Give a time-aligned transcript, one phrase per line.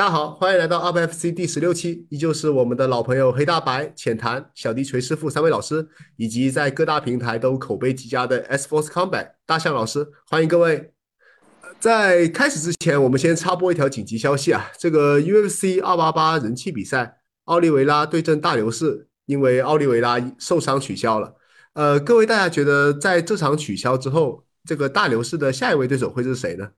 [0.00, 10.94] 大家好，欢迎来到 UpFC 第十六期，依旧是我们的老朋友黑大白、浅谈、小迪锤师傅三位老师，以及在各大平台都口碑极佳的 S Force Combat 大象老师，欢迎各位。
[11.78, 21.34] 在开始之前，我们先插播一条紧急消息啊，这个 UFC 二八八人气比赛，奥利维拉对阵大流士，因为奥利维拉受伤取消了。
[21.74, 26.70] 呃，各位大家觉得在这场取消之后，这个大流士的下一位对手会是谁呢？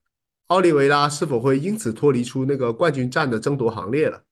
[0.48, 4.22] 奥利维拉是否会因此脱离出那个冠军战的争夺行列了？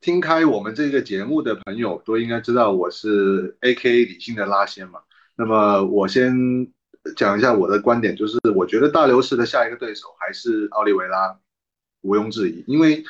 [0.00, 5.00] 听开我们这个节目的朋友都应该知道，我是 A.K.A 理性的拉仙嘛。
[5.36, 6.32] 那么我先
[7.16, 11.38] 讲一下我的观点，就是我觉得大流士的下一个对手还是奥利维拉，
[12.02, 13.04] 毋庸置疑，因为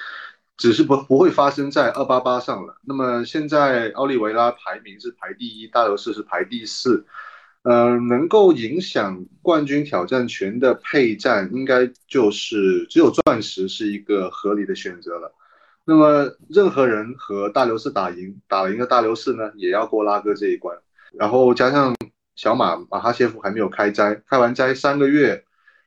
[0.56, 2.77] 只是不不会发生在二八八上了。
[2.82, 7.04] 那么现在奥利维拉排名是排第一，大流士是排第四。
[7.64, 15.34] 呃，能够影响冠军挑战权的配战，应该就是只有钻石是一个合理的选择了。
[15.86, 20.77] 那么，任何人和大流士打赢，打赢个大流士呢，也要过拉哥这一关。
[21.19, 21.97] 然后加上
[22.36, 25.44] 小马马哈谢夫还没有开斋，开完斋三个月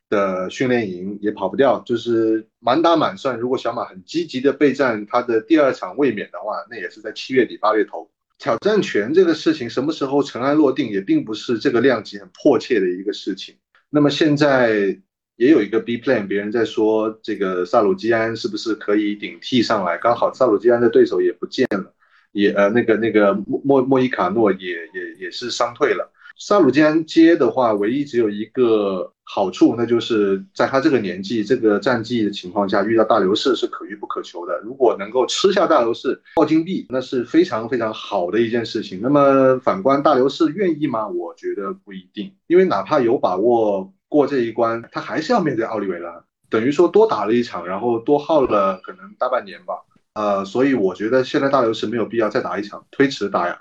[0.10, 8.10] 的训练营也跑不掉，就是满打满算，如果小马很积极的备战他的第二场卫冕的话，那也是在七月底八月头。
[8.38, 13.56] 挑战权这个事情什么时候尘埃落定，也并不是这个量级很迫切的一个事情。
[13.90, 15.00] 那么现在
[15.38, 19.98] 也有一个 B plan，别人在说这个萨鲁基安是不是可以顶替上来？
[19.98, 21.94] 刚好萨鲁基安的对手也不见了，
[22.32, 26.12] 也呃那个那个莫莫莫伊卡诺也也也是伤退了。
[26.40, 29.14] 萨鲁基安接的话，唯一只有一个。
[29.30, 34.58] 好处，那就是在他这个年纪、这个战绩的情况下，遇到大流士是可遇不可求的。
[34.64, 39.02] 如果能够吃下大流士爆金币，那是非常非常好的一件事情。
[39.04, 41.06] 那么反观大流士愿意吗？
[41.10, 49.74] 我觉得不一定，因为哪怕有把握过这一关，他还是要面对奥利维拉，等于说多打了一场，然后多耗了可能大半年吧。
[50.14, 53.60] 呃，所以我觉得现在大流士没有必要再打一场，推迟打呀，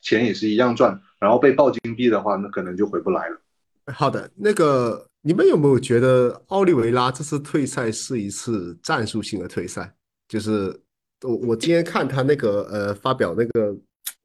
[0.00, 1.00] 钱也是一样赚。
[1.24, 3.40] 然后被爆金币的话，那可能就回不来了。
[3.86, 9.90] 好的，那个你们有没有觉得奥利维拉这次退赛是一次战术性的退赛？
[10.28, 10.78] 就是
[11.22, 13.74] 我我今天看他那个呃发表那个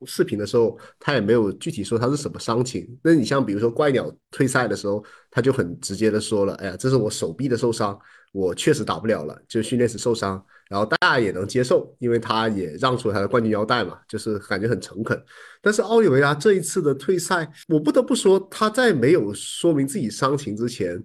[0.06, 2.85] 视频的时候，他也没有具体说他是什么伤情。
[3.02, 7.97] 那你像比如说怪鸟退赛的时候，他就很直接的说了，哎呀，这是我手臂的受伤，
[8.31, 10.44] 我确实打不了了，就训练时受伤。
[10.69, 15.19] 然后大家也能接受，因为他也让出他的冠军腰带嘛，就是感觉很诚恳。
[15.63, 21.03] 但是奥利维拉这一次的退赛，我不得不说，他在没有说明自己伤情之前，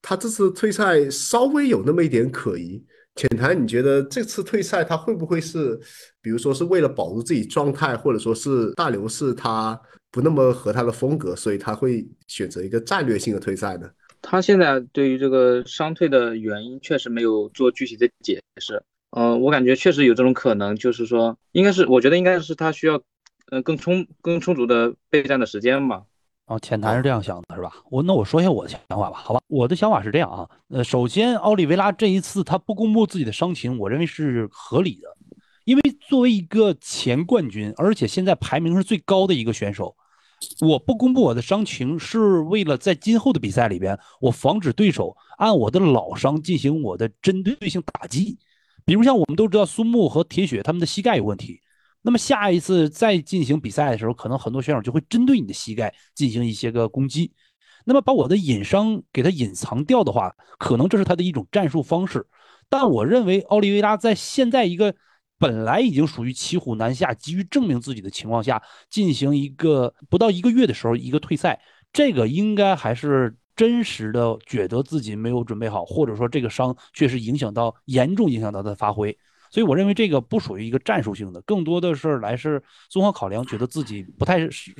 [0.00, 2.82] 他这次退赛稍微有那么一点可疑。
[3.16, 5.78] 浅谈，你觉得这次退赛他会不会是，
[6.22, 9.78] 比如说是为了保住自己状态，或者说是大刘是他
[10.10, 13.88] 不那么合他的风格，所以他会选择一个战略性的退赛呢？
[14.26, 18.82] 他现在对于这个伤退的原因确实没有做具体的解释。
[19.10, 23.00] 嗯，我感觉确实有这种可能，就是说，应该是，我觉得应该是他需要，
[23.52, 26.02] 嗯，更充更充足的备战的时间吧。
[26.46, 27.70] 哦，浅谈是这样想的，是吧？
[27.90, 29.40] 我那我说一下我的想法吧，好吧？
[29.46, 35.08] 我的想法是这样啊，呃，首先，奥利维拉这一次他不公布自己的伤情，我认为是合理的，
[35.64, 39.94] 因为作为一个前冠军，而且现在排名是最高的一个选手，
[40.60, 48.38] 我不公布我的伤情是为了在今后的比赛里边，我防止对手按我的老伤进行我的针对性打击。
[48.84, 51.60] 比如像我们都知道苏木和铁血他们的膝盖有问题，
[52.02, 57.32] 那么下一次再进行比赛的时候，可能很多选手就会针对你的膝盖进行一些个攻击，
[57.86, 62.26] 那么把我的隐伤给他隐藏掉的话，可能这是他的一种战术方式。
[62.68, 64.94] 但我认为奥利维拉在现在一个
[65.44, 71.60] 本来已经属于骑虎难下、急于证明自己的情况下，进行一个不到一个月的时候一个退赛，
[71.92, 73.36] 这个应该还是。
[73.56, 79.16] 真实的觉得自己没有准备好，或者说这个伤确实影响到严重影响到他的发挥，
[79.48, 84.74] 所以我认为这个不属于一个战术性的，更多的是来是综合考量，觉得自己不太是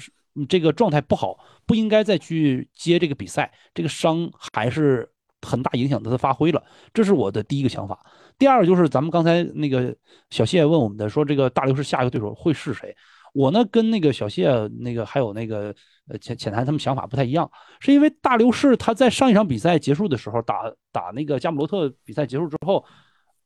[0.48, 5.08] 这个状态不好，不应该再去接这个比赛，这个伤还是
[5.44, 6.62] 很大影响他的发挥了，
[6.92, 8.04] 这是我的第一个想法。
[8.38, 9.94] 第二就是咱们刚才那个
[10.30, 12.96] 小谢问我们的，说这个大刘是下一个对手会是谁？
[13.32, 14.48] 我呢跟那个小谢
[14.80, 15.74] 那个还有那个。
[16.06, 22.84] 呃，浅浅谈他们想法不太一样，是因为大刘是他在上一场比赛结束的时候，打打那个加姆罗特比赛结束之后，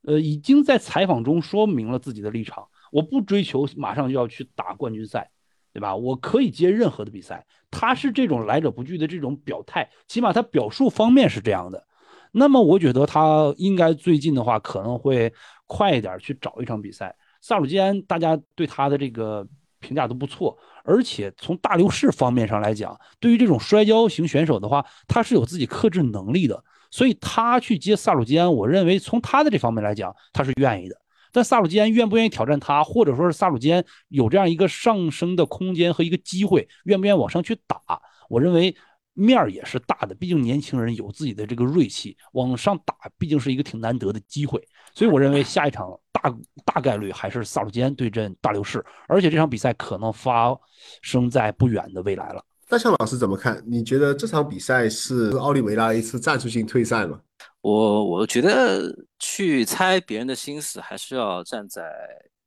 [0.03, 5.31] 呃，已经在采访中说明了自己的立场，我不追求马上就要去打冠军赛，
[5.71, 5.95] 对吧？
[5.95, 11.87] 我可以接任何的比赛，他是这种来者不拒的这种表态，起码他表述方面是这样的。
[12.31, 15.33] 那么我觉得他应该最近的话可能会
[15.67, 17.15] 快一点去找一场比赛。
[17.41, 19.47] 萨鲁基安大家对他的这个
[19.79, 20.57] 评价都不错。
[20.83, 26.63] 而且从大流士方面上来讲，对于这种摔跤型选手的话，他是有自己克制能力的。
[26.91, 30.95] 所以他去接萨鲁基安，我认为从他的这方面来讲，他是愿意的。
[31.31, 37.79] 但萨鲁基安愿不愿意挑战他，或者说是萨鲁基安有这样一个上升的空间和一个机会，愿不愿意往上去打？
[38.27, 38.75] 我认为
[39.19, 44.65] 面儿也是大的，毕竟年轻人有自己的这个锐气，往上打毕竟是一个挺难得的机会。
[44.95, 46.33] 所以我认为下一场大
[46.65, 50.57] 大概率还是萨鲁基安对阵大流士，而且这场比赛可能发
[51.01, 52.43] 生在不远的未来了。
[52.67, 53.63] 大象老师怎么看？
[53.65, 57.19] 你觉得这场比赛是奥利维拉一次战术性退赛吗？
[57.61, 61.83] 我我觉得去猜别人的心思，还是要站在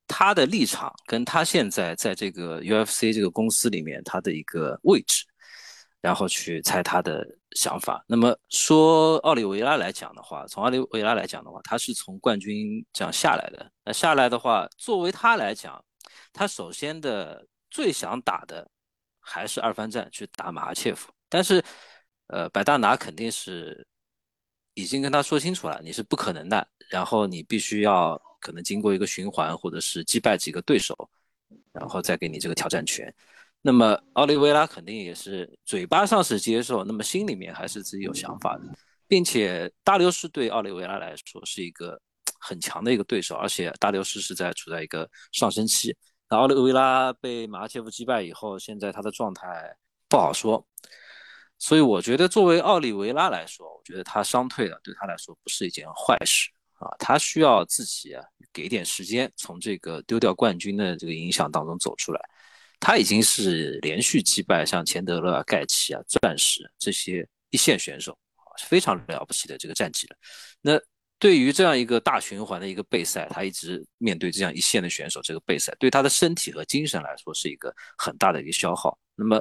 [0.06, 5.24] 他的立场，跟他现在在这个 UFC 这个公司里面他的一个位置，
[6.02, 8.04] 然后去猜他的想法。
[8.06, 13.72] 那么说奥利维拉来讲的话，从奥利维拉来讲的话，他是从冠军这样下来的。
[13.82, 15.82] 那下来的话，作为他来讲，
[16.30, 18.68] 他首先的最想打的。
[19.24, 21.62] 还是二番战去打马哈切夫，但是，
[22.26, 23.86] 呃，白大拿肯定是
[24.74, 26.68] 已经跟他说清楚了，你是不可能的。
[26.90, 31.08] 然后你必须要可能经过一个循环，或者是击败几个对手，
[31.70, 33.14] 然后再给你这个挑战权。
[33.64, 38.64] 那么奥利维拉肯定也是嘴巴上是接受，那么心里面还是自己有想法的，
[39.06, 41.96] 并且大流士对奥利维拉来说是一个
[42.40, 45.96] 很强的一个对手，而且大流士是在处在一个上升期。
[46.28, 49.72] 那奥利维拉被马哈切夫击败以后，现在他的状态
[50.08, 50.66] 不好说，
[51.56, 56.50] 所以我觉得作为奥利维拉来说，我觉得他伤退了对他来说不是一件坏事
[56.80, 62.20] 啊，他需要自己啊给点时间从这个丢掉冠军的这个影响当中走出来。
[62.84, 70.16] 他已经是连续击败像钱德勒、盖奇啊、钻石这些一线选手啊，非常了不起的这个战绩了。
[70.60, 70.72] 那
[71.20, 78.98] 对于这样一个大循环的一个备赛，他一直面对这样一线的选手，这个备赛对他的身体和精神来说是一个很大的一个消耗。
[79.14, 79.40] 那么，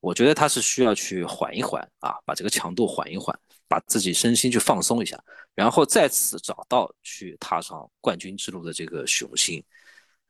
[0.00, 3.38] 我觉得他是需要去缓一缓啊，把这个强度缓一缓，
[3.68, 5.16] 把自己身心去放松一下，
[5.54, 9.62] 然后再次找到去踏上冠军之路的这个雄心。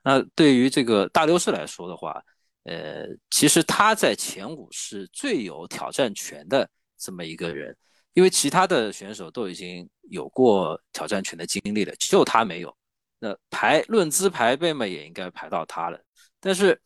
[0.02, 2.22] 那对于这个大流士来说的话，
[2.64, 6.68] 呃，其实他在前五是最有挑战权的
[6.98, 7.76] 这么一个人。
[8.14, 12.76] 因为其他的选手都已经有过挑战权的经历了，只有他没有。
[13.18, 15.98] 那排论资排辈嘛，也应该排到他了。
[16.38, 16.78] 但是，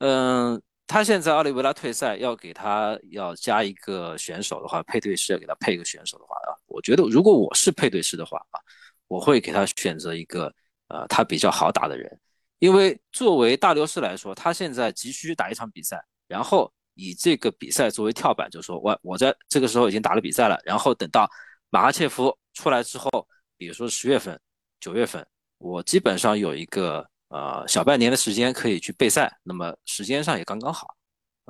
[0.00, 8.60] 嗯，他现在奥利维拉退赛，要给他要加一个选手的话，配对师要给他配一个选手的话啊，我觉得如果我是配对师的话啊，
[9.08, 10.52] 我会给他选择一个
[10.88, 12.20] 呃他比较好打的人，
[12.60, 16.72] 因为作为大流士来说，他现在急需打一场比赛，然后。
[16.94, 21.26] 以这个比赛作为跳板，就说我我在这个时候已经打了比赛了，然后等到
[21.70, 23.08] 马哈切夫出来之后，
[23.56, 24.38] 比如说十月份、
[24.80, 25.26] 九月份，
[25.56, 30.94] 我基本上有一个呃小半年的时间可以去备赛，那么时间上也刚刚好。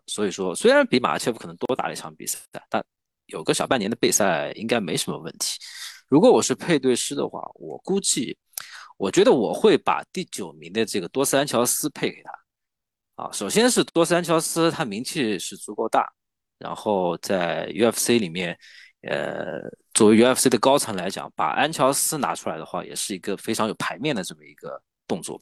[0.07, 2.85] 所以说，虽然比马哈切夫可能多打了一场比赛，但
[3.27, 5.59] 有个小半年的备赛应该没什么问题。
[6.07, 8.39] 如果我是配对师的话，我估计，
[9.01, 12.31] 我觉得我会把第九名的这个多斯安乔斯配给他。
[13.15, 16.07] 啊，首先是多斯安乔斯，他名气是足够大，
[16.59, 18.55] 然后在 UFC 里面，
[19.01, 19.63] 呃，
[19.95, 25.41] 作为 UFC 的高层来讲，把安乔斯拿出来的话，也是一个非常有排面的这么一个动作，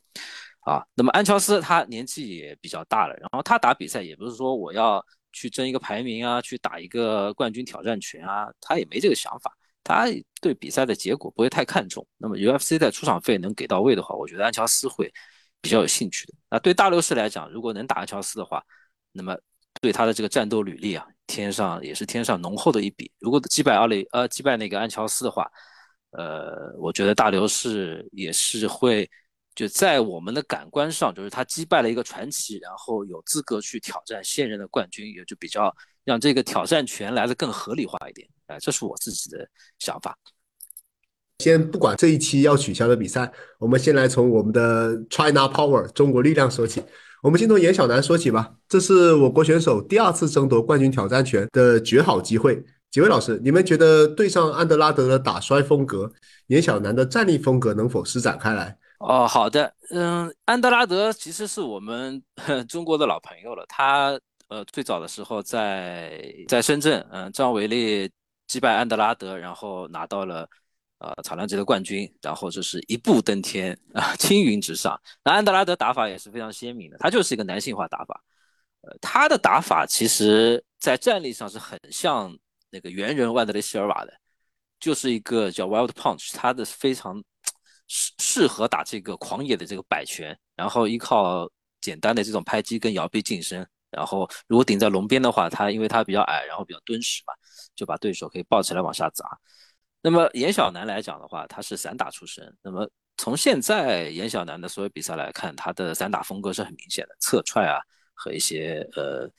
[0.60, 9.52] 啊，那么安乔斯他年纪也比较大了，然后他打比赛也不是说我要去争一个排名啊，去打一个冠军挑战权啊，他也没这个想法，
[9.88, 10.06] 他
[10.40, 15.10] 对比赛的结果不会太看重，那么 UFC 在出场费能给到位的话，我觉得安乔斯会。
[15.60, 18.62] 比较有兴趣的那对大流士来讲，如果能打安乔斯的话，
[19.10, 19.36] 那么
[19.80, 23.10] 对他的这个战斗履历啊，添上也是添上浓厚的一笔。
[23.18, 25.50] 如果击败奥利呃击败那个安乔斯的话，
[26.12, 29.10] 呃，我觉得大流士也是会
[29.56, 35.74] 就在我们的感官上，就是他击败了一个传奇，然后有资格去挑战现任的冠军，也就比较
[36.04, 38.28] 让这个挑战权来的更合理化一点。
[38.48, 40.16] 哎，这是我自己的想法。
[41.38, 46.82] 先不管这一期要取消的比赛，我们先来从我们的 China Power 中国力量说起。
[47.22, 48.52] 我们先从严小南说起吧。
[48.68, 52.62] 这是我国选手第二次争夺冠军挑战权的绝好机会。
[52.90, 56.10] 几位老师，你们觉得对上安德拉德的打摔风格，
[56.46, 58.76] 严小南的战力风格能否施展开来？
[59.00, 59.72] 哦，好的。
[59.90, 62.22] 嗯，安德拉德其实是我们
[62.68, 63.64] 中国的老朋友了。
[63.68, 68.10] 他呃最早的时候在在深圳，嗯，张伟丽
[68.48, 70.48] 击败安德拉德，然后拿到了。
[71.00, 75.00] 呃，草量级的冠军，然后就是一步登天啊， 青云直上。
[75.22, 78.20] 那安德拉德打法也是非常鲜明的，他就是一个男性化打法。
[78.80, 82.36] 呃，他的打法其实在战力上是很像
[82.68, 84.12] 那个猿人万德雷希尔瓦的，
[84.80, 87.22] 就是一个叫 Wild Punch，他的非常
[87.86, 91.48] 适适合打这个狂野的这个摆拳，然后依靠
[91.80, 97.32] 简单的这种拍击跟摇臂近身然后如果顶在龙边的话，他因为他比较矮，然后比较敦实嘛，
[97.74, 99.24] 就把对手可以抱起来往下砸。
[100.02, 102.56] 那么严小南来讲的话，他是散打出身。
[102.62, 107.80] 那么从现在严小南的所有比赛来看，他的散打风格是很明显的，侧踹啊
[108.14, 109.30] 和一些呃。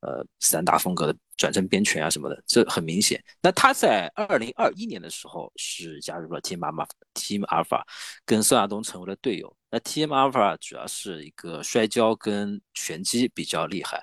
[0.00, 3.20] 呃，散打风格的转身边拳啊什么的，这很明显。
[3.42, 7.82] 那他在二零二一年的时候是加入了 Team Alpha，Team Alpha
[8.24, 9.52] 跟孙亚东成为了队友。
[9.70, 14.00] 那 Team Alpha 主要是一个摔跤跟拳击比较厉害，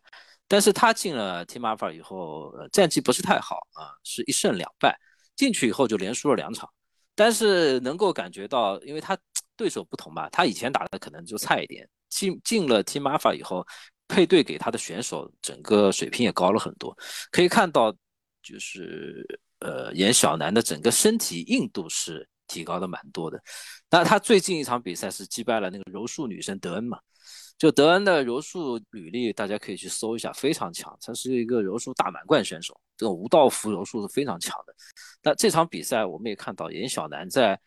[0.50, 5.00] 但是他进了 Team Alpha 以后，战绩不是太好啊，是一胜两败。
[5.38, 6.70] 进去以后就连输了两场，
[7.16, 9.18] 但是能够感觉到，因为他
[9.56, 13.66] 对手不同吧，他以前打的可能就差一点，进进了 Team Alpha 以后。
[14.08, 16.96] 配对给他的选手，整个水平也高了很多。
[17.32, 17.92] 可以看到，
[18.42, 19.26] 就是
[19.60, 23.42] 呃，严小南的整个身体硬度是提高的蛮多的。
[23.90, 27.00] 那他最近一场比赛是击败了那个柔术女神德恩嘛？
[27.58, 30.96] 就德恩的柔术履历，大家可以去搜一下，非常强。
[31.02, 34.76] 他是一个柔术大满贯选手，这个无道服柔术是非常强的。
[35.24, 37.60] 那这场比赛我们也看到，严小南在。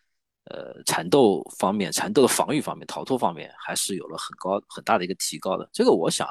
[0.51, 5.69] 呃，缠斗方面，缠斗的防御方面，逃脱方面，还是有了很高很大的一个提高的。
[5.73, 6.27] 这个我想，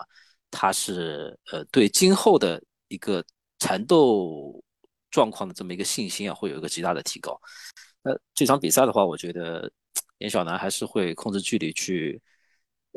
[0.50, 3.24] 他是呃对今后的一个
[3.60, 4.64] 缠斗
[5.12, 7.40] 状况的这么一个信心啊，会有一个极大的提高。
[8.02, 9.72] 那这场比赛的话，我觉得
[10.18, 12.20] 严小南还是会控制距离去，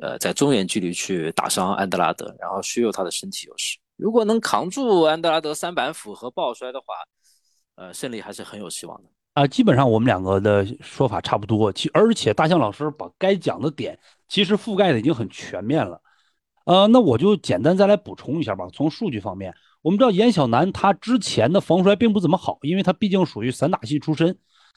[0.00, 3.78] 呃，在中远距离去打伤安德拉德，然后削弱他的身体优势。
[3.96, 6.86] 如果能扛住安德拉德三板斧和抱摔的话，
[7.74, 9.10] 呃，胜利还是很有希望的。
[9.34, 16.00] 啊，基本上我们两个的说法差不多，其而且大象老师把该讲的点其实覆盖的已经很全面了。
[16.66, 18.66] 呃，那我就简单再来补充一下吧。
[18.72, 24.36] 从数据方面，我们知道严小南他之前的防摔并不怎么好，因为他毕竟属于散打系出身。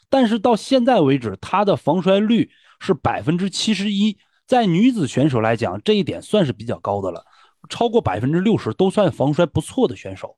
[0.10, 7.26] 但是到现在为止，他的防摔率是百分之七十一，在女子选手来讲，这一点算是比较高的了，
[7.70, 10.38] 超过百分之六十都算防摔不错的选手。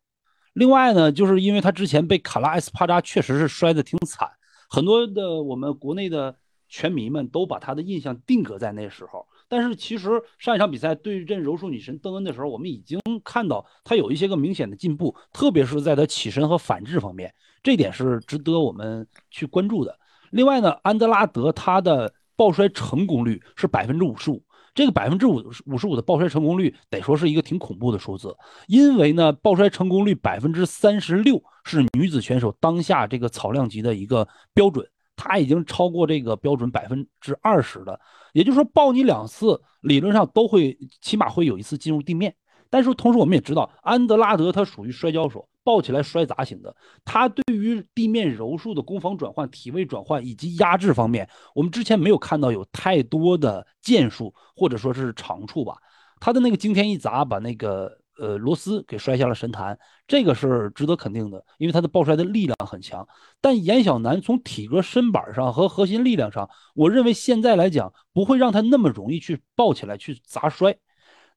[0.56, 4.30] 另外呢，就是因为他之前被卡拉埃斯帕扎确实是摔得挺惨，
[4.70, 6.38] 很多的我们国内的
[6.70, 9.28] 拳迷们都把他的印象定格在那时候。
[9.50, 10.10] 但是其实
[10.40, 20.00] 上一场比赛对阵柔术女神邓恩的时候，我们已经看到他有一些个明显的进步，特别是在他起身和反制方面，这点是值得我们去关注的。
[20.32, 24.42] 另外呢，安德拉德他的抱摔成功率是百分之五十五。
[24.76, 28.36] 这个百分之五五十五的抱摔成功率，得说是一个挺恐怖的数字。
[28.68, 37.98] 因为呢，抱摔成功率百分之三十六是女子选手当下这个草量级的一个标准，她已经超过这个标准百分之二十了。
[38.34, 42.36] 也就是说，抱你两次，理论上都会起码会有一次进入地面。
[42.70, 45.48] 但是同时，我们也知道安德拉德他属于摔跤手。
[45.66, 55.76] 抱起来摔砸型的，他对于地面柔术的攻防转换、体位转换以及压制方面，我们之前没有看到有太多的建树或者说是长处吧。
[56.20, 63.06] 他的那个惊天一砸，把那个呃罗斯给摔下了神坛，这个是值得肯定的，因为他的抱摔的力量很强。
[63.42, 70.78] 但严小南从体格身板上和核心力量上，我认为现在来讲不会让他那么容易去抱起来去砸摔。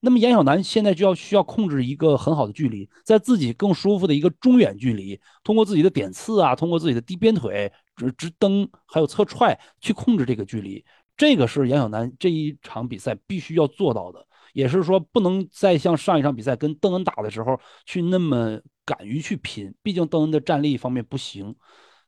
[0.00, 10.84] 那么严小南现在就要需要控制一个很好的距离，在自己更舒服的一个中远距离，通过自己的点刺啊，通过自己的低鞭腿、直直蹬，还有侧踹去控制这个距离。
[11.16, 21.56] 这个是严小南这一场比赛必须要做到的，也是说不能再像上一场比赛跟邓恩打的时候去那么敢于去拼，毕竟邓恩的战力方面不行。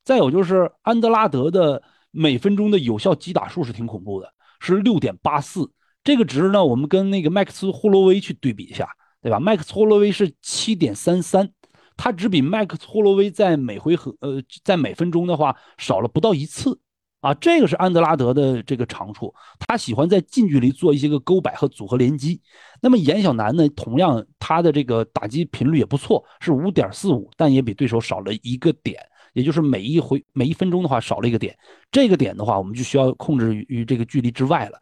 [0.04, 1.82] 再有就是安德拉德的
[2.12, 5.68] 每分钟的有效击打数是挺恐怖的，是六点八四。
[6.02, 8.88] 这个值呢，我们跟那个麦克斯霍洛威去对比一下，
[9.22, 9.38] 对吧？
[9.38, 11.50] 麦克斯霍洛威是七点三三，
[11.96, 16.80] 他只比麦克斯霍洛威在每回合呃在每分钟的话少了不到一次
[17.20, 17.34] 啊。
[17.34, 22.40] 这个是安德拉德的这个长处，他喜欢在近距离做一些个勾摆和组合连击。
[22.80, 28.98] 那么严小南呢，同样他的这个打击频率也不错，是五点四五，但也比对手少了一个点，
[29.34, 31.54] 也就是每一回每一分钟的话少了一个点。
[31.92, 34.78] 这个点的话，我们就需要控制于这个距离之外了。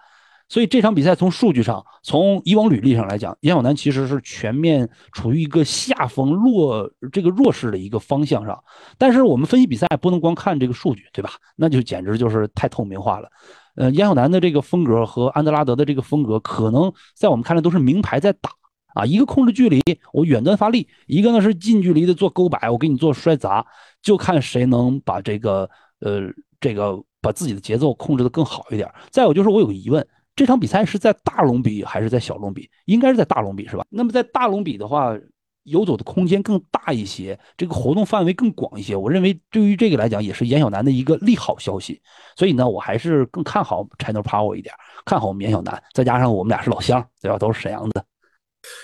[0.49, 8.59] 所以这场比赛从数据上，从以往履历上来讲，严晓楠其实是全面处于一个下风弱这个弱势的一个方向上。
[8.97, 11.33] 但是我们分析比赛不能光看这个数据，对吧？
[11.55, 13.28] 那就简直就是太透明化了。
[13.76, 18.50] 呃，严晓楠的这个风格和安德拉德的这个风格，可能在我们看来都是名牌在打
[18.95, 19.05] 啊。
[19.05, 19.83] 一个控制距离，
[20.14, 23.64] 我远端发力；一个呢是近距离的做勾摆，我给你做摔砸，
[24.00, 25.69] 就看谁能把这个
[26.00, 26.23] 呃
[26.59, 28.90] 这个把自己的节奏控制的更好一点。
[29.11, 30.05] 再有就是我有个疑问。
[30.38, 32.71] 这场比赛是在大龙比还是在小龙比？
[32.85, 33.85] 应该是在大龙比，是吧？
[33.90, 35.18] 那么在大龙比的话，
[35.64, 38.95] 游走的空间更大一些，这个活动范围更广一些。
[38.95, 42.00] 我认为对于这个来讲，也是严小南的一个利好消息。
[42.37, 44.73] 所以呢，我还是更看好 China Power 一点，
[45.04, 45.83] 看好我们严小南。
[45.92, 47.37] 再加上我们俩是老乡，对吧？
[47.37, 48.04] 都是沈阳的。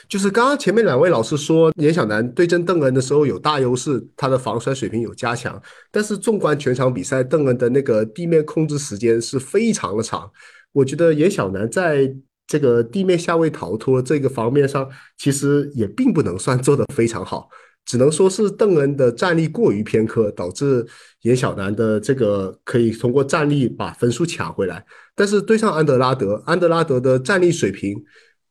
[0.08, 5.62] 就是刚刚前面两位老师说，严小南对阵邓恩的时候有大优势，他的防摔水平有加强。
[5.92, 10.28] 但是纵观全场比赛，邓恩的那个地面控制时间是非常的长。
[10.74, 12.14] 我觉得严小南在
[12.46, 17.48] 这个地面下位逃脱这个方面上，其实也并不能算做得非常好，
[17.86, 20.86] 只能说是邓恩的战力过于偏科，导致
[21.22, 24.84] 严小南的这个可以通过战力把分数抢回来。
[25.14, 28.04] 但是对上安德拉德，安德拉德的战力水平。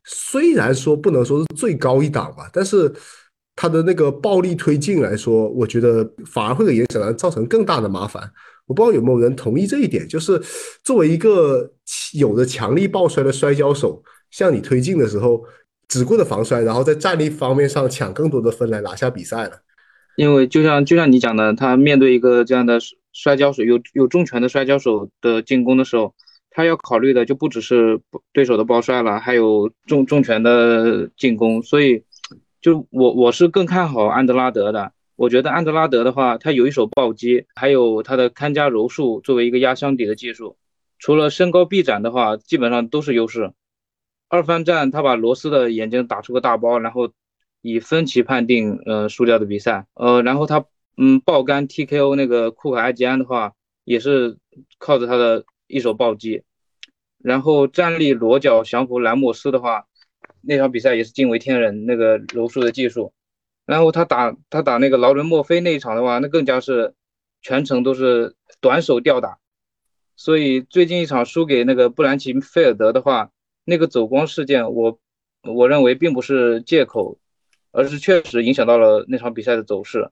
[0.06, 2.92] 虽然说不能说是最高一档吧，但是
[3.56, 8.30] 他的那个暴力推进来说，我觉得反而会给严小南造成更大的麻烦。
[8.68, 10.42] 我不知道有没有人同意这一点，就是
[10.84, 11.72] 作为一个
[12.14, 14.02] 有着强力抱摔的摔跤手，
[14.32, 15.44] 向你推进的时候，
[15.88, 19.52] 只顾着防摔，然后在站立方面上抢更多的分来拿下比赛了。
[20.16, 22.80] 因为就像就像你讲的，他面对一个这样的
[23.12, 26.14] 摔跤手，有有重拳的摔跤手的进攻的时候。
[26.56, 28.00] 他要考虑的就不只是
[28.32, 32.04] 对手的抱摔了，还有重重拳的进攻，所以
[32.62, 34.92] 就我我是更看好安德拉德的。
[35.16, 40.58] 我觉得安德拉德的话，他有一手暴击，还有他的看家柔术作为一个压箱底的技术，
[41.00, 43.54] 除了身高臂展的话，基本上都是优势。
[44.30, 47.12] 二番战他把罗斯的眼睛打出个大包，然后
[47.62, 50.66] 以分歧判定呃输掉的比赛，呃，然后他
[50.98, 53.54] 嗯爆肝 TKO 那个库克埃吉安的话，
[53.84, 54.38] 也是
[54.78, 55.46] 靠着他的。
[55.66, 56.44] 一手暴击，
[57.18, 59.88] 然后站立裸脚降服兰莫斯的话，
[60.42, 63.12] 那场比赛也是惊为天人，那个柔术的技术。
[63.66, 66.94] 然后他打他打那个劳伦墨菲那一场的话，那更加是
[67.42, 69.38] 全程都是短手吊打。
[70.16, 73.32] 所以最近一场输给那个布兰奇菲尔德的话，
[73.66, 75.00] 那个走光事件，我
[75.44, 77.18] 我认为并不是借口，
[77.72, 80.10] 而是确实影响到了那场比赛的走势。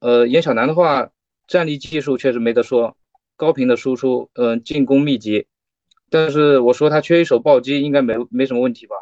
[0.00, 1.10] 呃，严小南的话，
[1.46, 2.96] 站立技术确实没得说。
[3.38, 5.46] 高频的输出，嗯，进攻密集，
[6.08, 8.96] 但是我说他缺一手暴击，应该没没什么问题吧？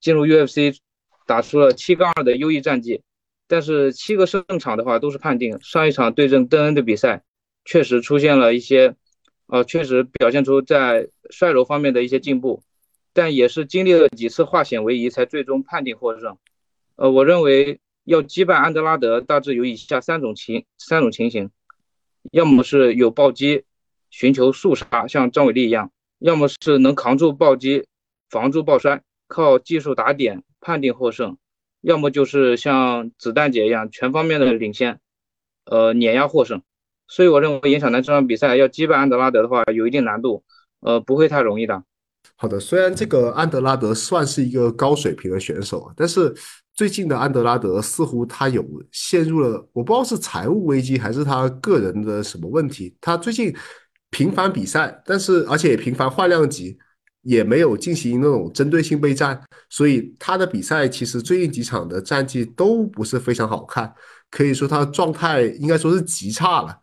[0.00, 0.78] 进入 UFC
[1.26, 3.02] 打出了七杠二的优异战绩，
[3.46, 5.58] 但是七个胜场的话都是判定。
[5.60, 7.22] 上一场对阵邓恩的比赛，
[7.64, 8.94] 确实出现了一些，
[9.46, 12.62] 呃，确实表现出在摔柔方面的一些进步，
[13.12, 16.36] 但也是经历了几次化险为夷才最终判定获胜。
[16.96, 21.50] 呃，我认为要击败安德拉德，大致有以下三种情三种情形，
[22.30, 23.64] 要么是有暴击。
[24.14, 27.86] 寻求速杀，像张伟丽一样，要么是能扛住暴击，
[28.28, 31.36] 防住暴摔，靠技术打点判定获胜；
[31.80, 35.00] 要么就是像子弹姐一样，全方面的领先，
[35.64, 36.60] 呃，碾压获胜。
[37.08, 40.44] 所以我认为严小南这场比赛要击败安德拉德的话，有一定难度，
[40.80, 41.82] 呃，不会太容易的。
[42.36, 46.34] 好的，虽然这个安德拉德算是一个高水平的选手，但是
[46.74, 53.54] 最近的安德拉德似乎他有陷入了，我不知道是财务危机还是他个人的什么问题，他最近。
[54.14, 56.76] 频繁比赛，但是而且也频繁换量级，
[57.22, 63.92] 也没有进行那种针对性备战，所以他的比赛其实最近几场的战绩都不是非常好看，
[64.30, 66.78] 可以说他状态应该说是极差了。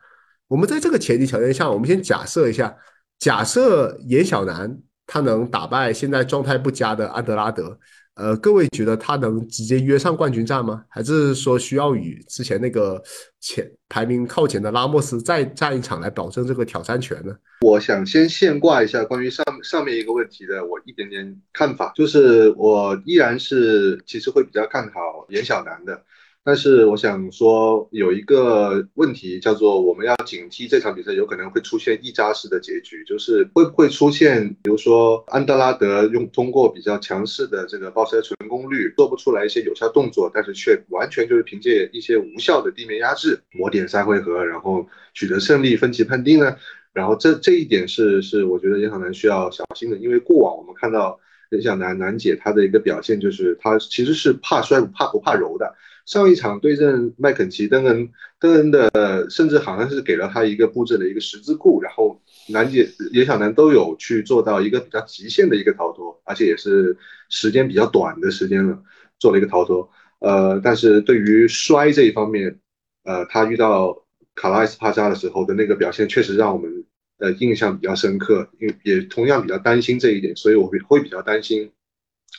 [0.47, 2.75] 我们在这个前提条件下，我们先假设一下，
[3.19, 7.77] 假设严小楠他能打败现在状态不佳的安德拉德。
[8.19, 10.83] 呃，各位觉得他能直接约上冠军战吗？
[10.89, 13.01] 还是说需要与之前那个
[13.39, 17.33] 前排名靠前的拉莫斯再战一场来保证这个挑战权呢？
[17.61, 26.03] 我想先现挂一下关于上上面一个问题的我一点点看法，就是我依然是其实会比较看好严小南的。
[26.43, 46.55] 但是我想说，有一个问题叫做我们要警惕这场比赛有可能会出现一扎式的结局，就是会不会出现，比如说安德拉德用通过比较强势的这个爆摔成功率做不出来一些有效动作，但是却完全就是凭借一些无效的地面压制磨点三回合，然后取得胜利分歧判定呢？
[46.93, 51.19] 然后这这一点是是我觉得严小南需要小心的，因为过往我们看到
[51.51, 55.75] 严小南南姐她的一个表现就是她其实是怕摔不怕不怕柔的。
[56.09, 66.97] 上一场对阵麦肯齐，邓恩邓恩的甚至好像是给了他一个布置的一个十字库，然后南姐严小南都有去做到一个比较极限的一个逃脱，而且也是
[67.29, 68.81] 时间比较短的时间了
[69.19, 69.87] 做了一个逃脱。
[70.17, 72.57] 呃，但是对于摔这一方面，
[73.03, 76.85] 呃，他遇到卡拉斯帕扎的时候的那个表现，确实让我们
[77.19, 81.71] 呃印象比较深刻，因为也同样比较担心这一点，所以我会会比较担心。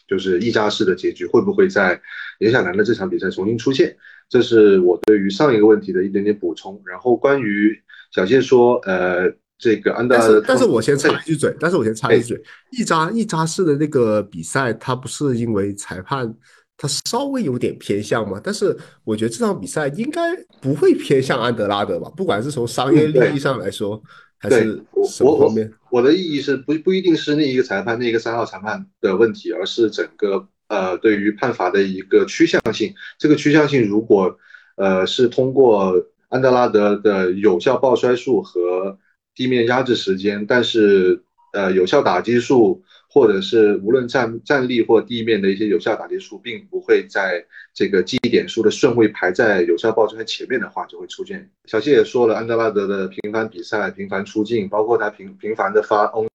[0.08, 2.00] 就是一扎式的结局会不会在
[2.40, 3.96] 严小南的这场比赛重新出现？
[4.28, 6.80] 这是我对于上一个问题的一点点补充。
[6.84, 7.76] 然后关于
[8.12, 12.42] 小谢说，呃，这个安德，但是但是我先插一句嘴，但是我先插一句嘴，
[12.78, 16.32] 一扎一扎式的那个比赛，它不是因为裁判
[16.76, 18.40] 他稍微有点偏向吗？
[18.42, 20.20] 但是我觉得这场比赛应该
[20.60, 22.10] 不会偏向安德拉德吧？
[22.16, 24.02] 不管是从商业利益上来说。
[24.48, 25.54] 对，我我我
[25.90, 32.94] 我的意义是不不一定是那一个裁判那一个三号裁判的问题，而是整个呃对于判罚的一个趋向性。
[33.18, 34.38] 这个趋向性如果
[34.76, 35.94] 呃是通过
[36.28, 38.98] 安德拉德的有效抱摔数和
[39.34, 41.22] 地面压制时间，但是
[41.52, 42.82] 呃有效打击数。
[43.12, 47.44] 或者是无论站站立或地面的一些有效打击数，并不会在
[47.74, 51.50] 这个记忆点数的顺位排在有效爆摔前面的话，就会出现。
[51.66, 56.28] 小谢也说了，安德拉德的频繁比赛、频繁出镜，包括他频频繁的发 on，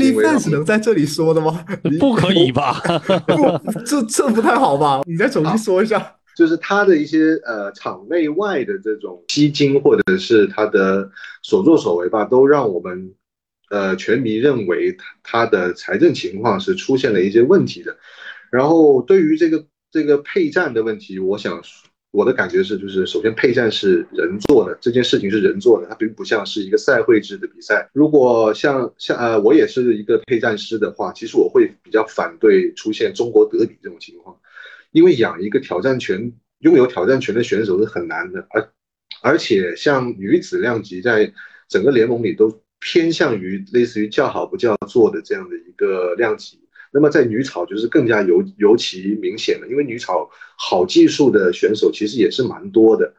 [0.00, 1.64] 力 fans 能在这里说的吗？
[2.00, 2.82] 不可以吧？
[3.28, 5.02] 不，这这不太好吧？
[5.06, 6.14] 你再重新说一下。
[6.36, 11.08] 就是他的一些呃场内外的这种吸睛，或者是他的
[11.42, 13.14] 所作所为吧，都让我们。
[13.68, 17.96] 呃，全迷认为他他的财政情况是出现了一些问题的。
[18.50, 21.60] 然后对于这个这个配战的问题，我想
[22.12, 27.90] 我的感觉是，就是首先配战是人做的，这件事情是人做的，它并不像是一个赛会制的比赛。
[27.92, 34.38] 如果像像呃我也是一个配战师的话，其实我会比较反对出现中国德比这种情况，
[34.92, 38.70] 因为养一个挑战权拥有挑战权的选手是很难的，而
[39.22, 41.32] 而且像女子量级在
[41.68, 42.62] 整个联盟里都。
[42.88, 46.60] 偏向于类似于叫好不叫座的这样的一个量级，
[46.92, 53.12] 那么在女草就是更加尤尤其明显了，因为女草好技术的选手其实也是蛮多的，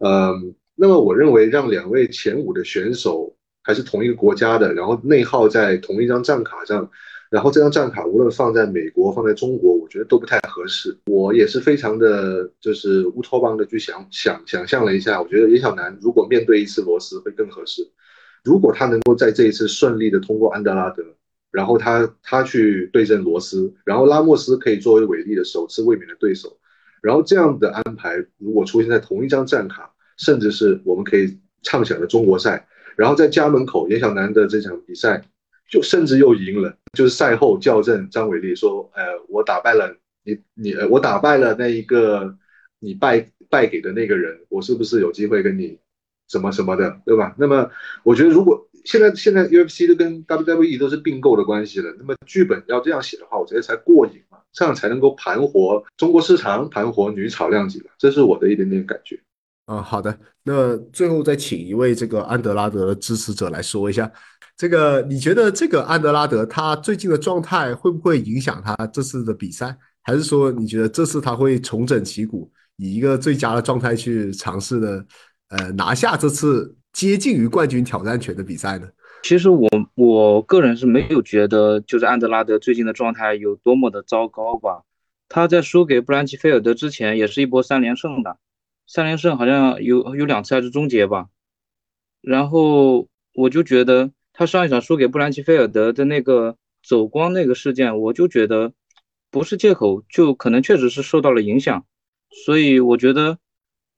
[0.00, 6.90] 嗯，那么我认为让两位前五的选手还是同一个国家的，然后内耗在同一张战卡上，
[7.30, 10.94] 然后这张战卡无论放在美国放在中国，我觉得都不太合适。
[11.06, 17.90] 我也是非常的就是乌托邦的去想想想象了一下，我觉得叶小楠如果面对一次罗斯会更合适。
[18.44, 21.02] 如果他能够在这一次顺利的通过安德拉德，
[21.50, 26.58] 然后他他去对阵罗斯，然后拉莫斯可以作为韦利的首次卫冕的对手，
[27.00, 35.22] 然后这样的安排如果出现在同一张战卡，甚至是我们可以畅想的中国赛，然后在家门口严晓楠的这场比赛，
[35.70, 42.36] 就甚至又赢了，就是赛后校正张伟丽说，呃，我打败了你，你呃我打败了那一个
[42.78, 45.78] 你败败给的那个人，我是不是有机会跟你？
[46.28, 47.34] 什么什么的，对吧？
[47.38, 47.68] 那么
[48.02, 59.18] 我觉得，如果现在现在 UFC 都跟 WWE 都是并购的关系了，那么剧本要这样写的话，我觉得才过瘾嘛，这样才能够盘活中国市场，盘活女草量级这是我的一点点感觉。
[59.66, 64.10] 嗯，好的，那最后再请一位这个安德拉德的支持者来说一下，
[64.58, 69.74] 这个你觉得这个安德拉德他最近的状态会不会影响他这次的比赛？
[70.02, 75.02] 还是说你觉得这次他会重整旗鼓，以一个最佳的状态去尝试呢？
[75.56, 78.88] 呃，拿下这次接近于冠军挑战权的比赛呢？
[79.22, 84.82] 其实我我个人是没有觉得，就是安德拉德最近的状态有多么的糟糕吧。
[85.28, 88.38] 他在输给布兰奇菲尔德之前，也是一波三连胜的，
[88.88, 91.26] 三连胜好像有有两次还是终结吧。
[92.20, 98.72] 然后我就觉得他上一场输给布兰奇菲尔德的那个走光那个事件，我就觉得
[99.30, 101.84] 不是借口，就可能确实是受到了影响。
[102.44, 103.38] 所以我觉得。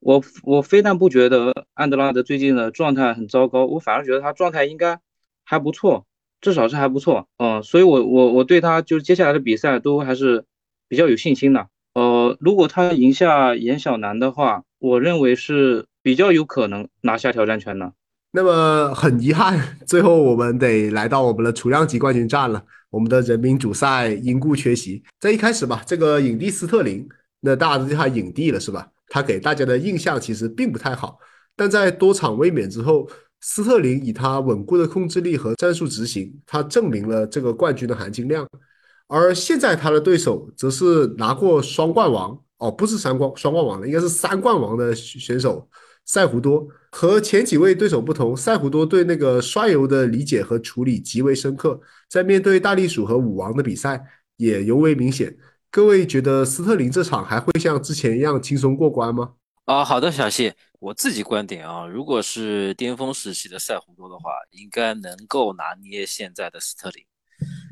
[0.01, 5.01] 我我非但不觉得安德拉德最近的状态很糟糕，我反而觉得他状态应该
[5.45, 6.07] 还不错，
[6.41, 7.27] 至少是还不错。
[7.39, 10.45] 嗯，所以我我我对他就是接下来的比赛都还是
[10.89, 11.69] 比较有信心的。
[11.95, 17.93] 呃，如果他赢下严小楠的话，我认为是比较有可能拿下挑战权的。
[18.33, 22.63] 那么很遗憾，最后我们得来到我们的储量级冠军战了。
[22.91, 25.03] 我们的人民主赛因故缺席。
[25.19, 27.09] 在一开始吧，这个影帝斯特林，
[27.41, 28.89] 那大家都叫他影帝了，是吧？
[29.09, 31.19] 他给大家的印象其实并不太好，
[31.55, 33.09] 但在多场卫冕之后，
[33.41, 38.49] 斯特林以他稳固的控制力和战术执行，他证明了这个冠军的含金量。
[39.09, 45.69] 而现在他的对手则是拿过双冠王哦，不是三冠双冠王的，应该是三冠王的选手
[46.05, 46.67] 塞胡多。
[46.91, 54.03] 和前几位对手不同，塞胡多对那个摔油的理解和处理极为深刻，在面对大力鼠和舞王的比赛
[54.39, 55.37] 也尤为明显。
[55.77, 59.35] 各位觉得斯特林这场还会像之前一样轻松过关吗？
[59.67, 67.05] 啊，好的，小谢，我自己观点啊，如果是巅峰时期的赛胡多的话，应该能够拿捏现在的斯特林。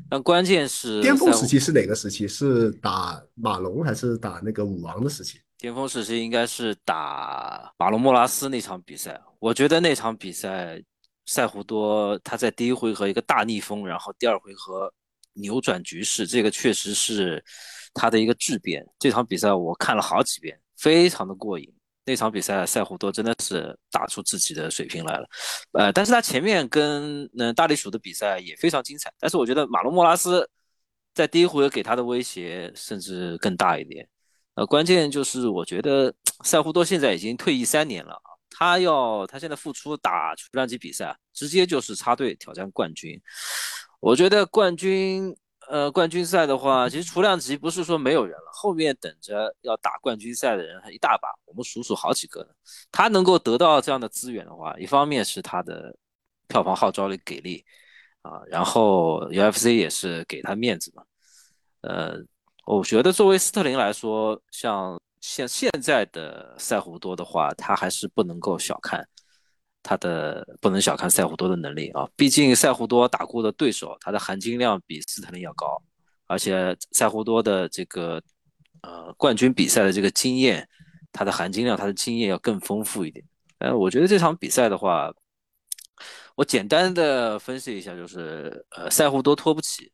[0.07, 2.27] 但关键是巅峰时期是哪个时期？
[2.27, 5.39] 是打马龙还是打那个武王的时期？
[5.57, 9.19] 巅峰时期应该是打马龙莫拉斯那场比赛。
[9.39, 10.79] 我觉得那场比赛
[11.25, 14.93] 赛胡多他在第一回合一个大逆风，然后第二回合
[15.33, 17.43] 扭转局势，这个确实是。
[17.95, 21.73] 他的一个质变，这场比赛我看了好几遍，非常的过瘾。
[22.07, 25.27] 那场比赛赛胡多真的是打出自己的水平来了，
[25.71, 29.11] 呃，但是他前面跟嗯大力鼠的比赛也非常精彩。
[29.19, 30.47] 但是我觉得马龙莫拉斯
[31.15, 34.07] 在第一回合给他的威胁甚至更大一点。
[34.53, 43.19] 呃，关键就是我觉得赛胡多现在已经退役三年了啊，他要他现在复出打出量级比赛，直接就是插队挑战冠军。
[43.99, 45.35] 我觉得冠军。
[45.69, 52.49] 呃，冠军赛的话，其实雏量级不是说没有人了，后面等着要打冠军赛的人还一大把，我们数数好几个呢。
[52.91, 55.95] 他能够得到这样的资源的话，一方面是他的
[56.47, 57.65] 票房号召力给力
[58.21, 61.03] 啊，然后 UFC 也是给他面子嘛。
[61.81, 62.17] 呃，
[62.65, 69.07] 我觉得作为斯特林来说，像现现在的赛胡多的话，他还是不能够小看。
[69.87, 75.79] 他的不能小看赛胡多的能力啊，毕竟赛胡多打过的对手，他的含金量比斯特林要高，
[76.25, 78.19] 而且赛胡多的这个
[78.81, 80.67] 呃冠军比赛的这个经验，
[81.11, 83.23] 他的含金量，他的经验要更丰富一点。
[83.59, 85.13] 呃，我觉得这场比赛的话，
[86.35, 89.91] 我简单的分析一下，就是呃赛胡多拖不起，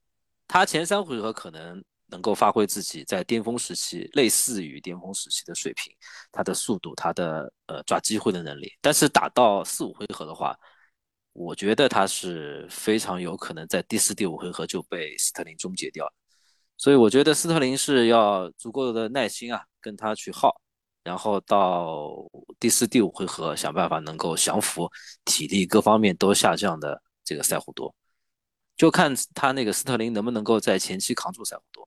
[0.47, 1.83] 他前三回合可能。
[2.11, 5.91] 能够发挥自己在巅峰时期类似于巅峰时期的水平，
[6.31, 10.55] 他的速度，他的呃抓机会的能力，但是打到四五回合的话，
[11.33, 16.05] 我觉得他是非常有可能在第四、第五回合就被斯特林终结掉。
[16.77, 20.53] 所以我觉得斯特林是要足够的耐心啊，跟他去耗，
[21.03, 22.11] 然后到
[22.59, 24.89] 第四、第五回合想办法能够降服
[25.23, 27.93] 体力各方面都下降的这个赛胡多，
[28.75, 31.80] 就看他那个斯特林能不能够在前期扛住赛胡多。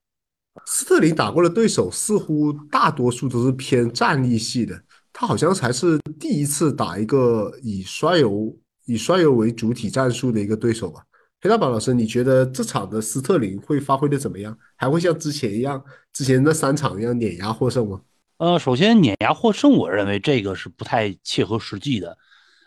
[0.66, 4.80] 斯特林打过的对手似乎大多数都是偏战力系的，
[5.12, 11.02] 他好像才是第一次打一个以摔油以摔油为主体战术的一个对手吧？
[11.40, 14.56] 黑大宝老师，你觉得这场的斯特林会发挥的怎么样？
[14.76, 18.00] 还会像之前一样，之前那三场一样碾压获胜吗？
[18.38, 22.16] 呃，首先碾压获胜，我认为这个是不太切合实际的。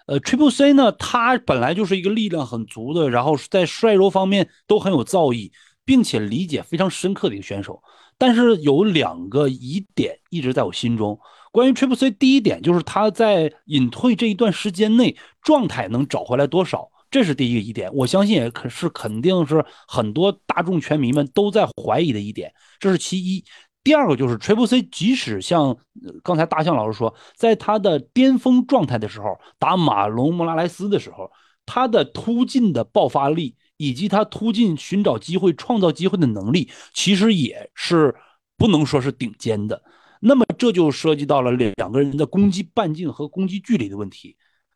[0.06, 5.52] 呃，Triple C 呢，他本来就是一个力量很足的，然后在摔柔方面都很有造诣。
[5.88, 7.82] 并且理解非常深刻的一个选手，
[8.18, 11.18] 但是有两个疑点一直在我心中。
[11.54, 17.90] 关于 Triple C，第一点就是他在隐退这一段时间内状态能找回来多少，这是第一个疑点。
[17.94, 23.42] 我相信也可是肯定是很多大众拳迷们都在怀疑的一点，这是其一。
[23.82, 25.78] 第二个就是 Triple C，即使像
[26.22, 31.32] 刚才大象老师说，在他的巅峰状态的时候，打马龙莫拉莱斯的时候，
[31.66, 33.56] 他的突进的爆发力。
[33.78, 38.14] 以及他突进、寻找机会、创造机会的能力，其实也是
[38.58, 39.82] 不能说是顶尖的。
[40.20, 44.36] 那么这就涉及到了两个人的攻击半径和攻击距离的问题。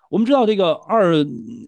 [0.10, 1.16] 我们知道这个二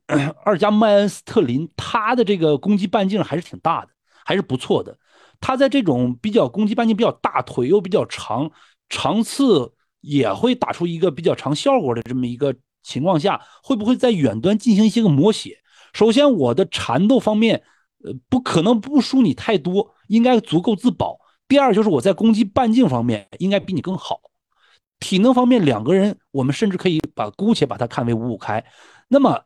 [0.46, 3.90] 二加麦恩斯特林，他的这个攻击半径还是挺大的，
[4.26, 4.98] 还是不错的。
[5.42, 8.52] 他在这种比较攻击半径比较大、腿又比较长、
[8.90, 15.58] 长刺也会打出一个比较长效果的这么一个情况下，会不会在远端进行一些个磨血？
[15.94, 17.64] 首先，我的缠斗方面，
[18.04, 21.18] 呃，不可能不输你太多，应该足够自保。
[21.48, 24.20] 第二，就是我在攻击半径方面应该比你更好。
[25.00, 28.64] 体能方面，两个人我们甚至可以把姑且把它看为五五开。
[29.08, 29.40] 那么，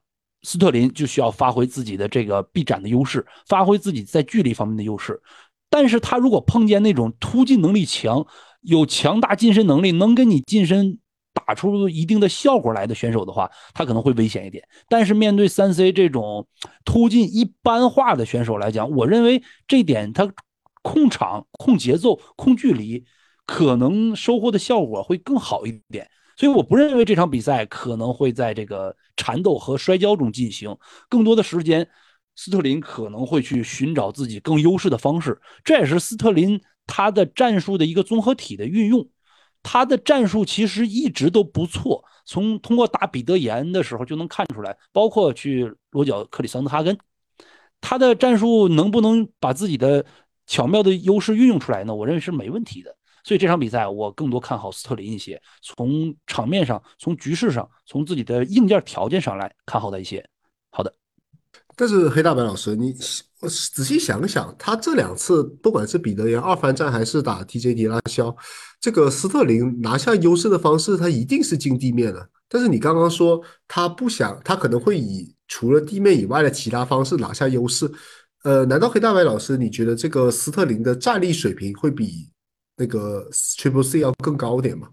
[0.43, 5.21] 斯特林就需要发挥自己的这个臂展的优势，发挥自己在距离方面的优势。
[5.69, 8.25] 但是他如果碰见那种突进能力强、
[8.61, 10.99] 有强大近身能力，能跟你近身。
[11.45, 14.63] 打出一定的效果来的选手的话，他可能会危险一点。
[14.89, 16.47] 但是面对三 C 这种
[16.83, 20.31] 突进一般化的选手来讲，我认为这点他
[20.81, 23.03] 控场、控节奏、控距离，
[23.45, 26.09] 可能收获的效果会更好一点。
[26.37, 30.75] 所以我不认为这场比赛可能会在这个缠斗和摔跤中进行，
[31.09, 31.87] 更多的时间，
[32.35, 35.39] 斯特林可能会去寻找自己更优势的方式。
[35.63, 39.07] 这也是斯特林他的战术的一个综合体的运用。
[39.69, 46.97] 他的战术其实一直都不错，从通过打彼得岩的时候就能看出来，包括去罗脚克里桑德哈根，
[47.81, 50.05] 他的战术能不能把自己的
[50.45, 51.93] 巧妙的优势运用出来呢？
[51.93, 52.95] 我认为是没问题的。
[53.25, 60.25] 所以这场比赛我更多看好斯特林一些，从场面上、从局势上、从自己的硬件条件上来看好的一些。
[60.69, 60.93] 好的。
[61.79, 68.35] 但是黑大白老师，你仔细想想，他这两次不管是彼得岩二番战还是打 TJD 拉肖，
[68.81, 72.29] 这个斯特林拿下优势的方式，他一定是进地面的。
[72.49, 77.87] 但是你刚刚说他不想，他可能会以除了地面以外的其他方式拿下优势。
[78.43, 82.27] 呃，难道黑大白老师你觉得这个斯特林的战力水平会比
[82.75, 84.89] 那个 Triple C 要更高点吗？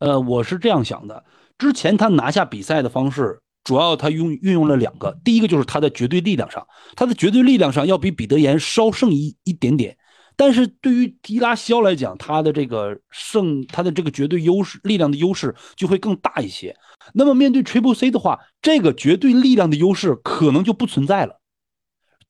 [0.00, 1.24] 呃，我是这样想的，
[1.56, 3.38] 之前他拿下比赛的方式。
[3.66, 9.98] 主要他用运用了两个，第一个就是他的绝对力量上，他的绝对力量上要比彼得岩稍胜一一点点，
[10.36, 16.76] 但是对于迪拉肖来讲，他的这个胜，他的这个绝对优势力量的优势就会更大一些。
[17.12, 21.40] 那么面对 Triple C 的话，这个绝对力量的优势可能就不存在了。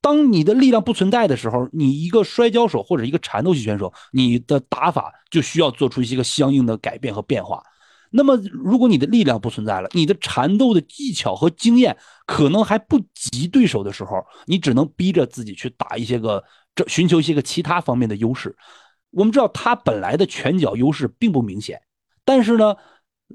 [0.00, 7.62] 当你的力量不存在的时候，你一个摔跤手或者一个缠斗系选手，你的打法就需要做出一些个相应的改变和变化。
[8.10, 16.42] 那么，如果你的力量不存在了，你的缠斗的技巧和经验可能还不及对手的时候，你只能逼着自己去打一些个，
[16.74, 18.56] 这寻求一些个其他方面的优势。
[19.10, 21.80] 我们知道他本来的拳脚优势并不明显，
[22.24, 22.76] 但是呢。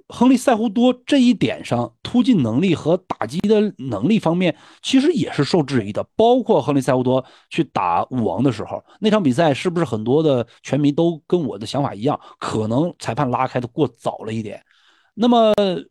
[0.07, 6.05] 亨利·塞胡多这一点上，突进能力和打击的能力方面，其实也是受质疑的。
[6.15, 14.63] 包括亨利·塞胡多去打武王的时候，那场比赛是不是很多的拳迷都跟我的想法一样，可能裁判拉开的过早了一点？
[15.13, 15.83] 那么，呃，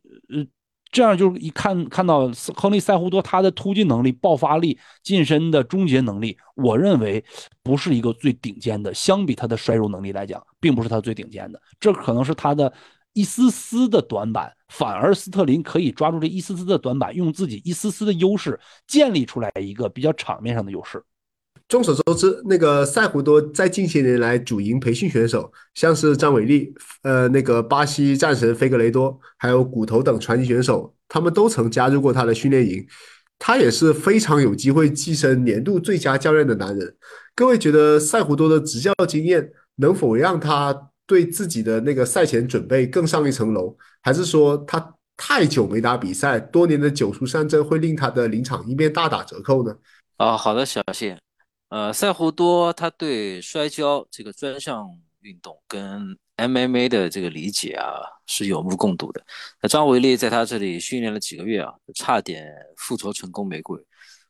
[0.91, 7.23] 这样就一看看到亨利·塞胡多他的突进能力、爆发力、近身的终结能力，我认为
[7.61, 8.91] 不是一个最顶尖的。
[8.95, 11.61] 相比他的摔入能力来讲，并不是他最顶尖的。
[11.79, 12.73] 这可能是他的。
[13.13, 21.03] 一丝丝的短板，反而斯特林可以抓住这一丝丝的短板，用自己一丝丝的优势建立出来一个比较场面上的优势。
[21.67, 32.85] 众所周知，那个塞胡多在近些年来主营培训选手，像是张伟丽、呃，那个巴西战神菲格雷多，还有骨头等传奇选手，他们都曾加入过他的训练营。
[33.39, 36.95] 他也是非常有机会跻身年度最佳教练的男人。
[37.33, 40.90] 各位觉得塞胡多的执教经验能否让他？
[41.11, 49.75] 对自己的那个赛前准备更上一层楼，还是说他太久没打比赛，多年的久疏三珍会令他的临场应变大打折扣呢？
[50.15, 51.19] 啊，好的，小谢，
[51.67, 54.87] 呃，赛胡多他对摔跤这个专项
[55.19, 59.21] 运动跟 MMA 的这个理解啊是有目共睹的。
[59.61, 62.47] 那张伟丽在他这里训练了几个月啊，差点
[62.77, 63.77] 复仇成功玫瑰，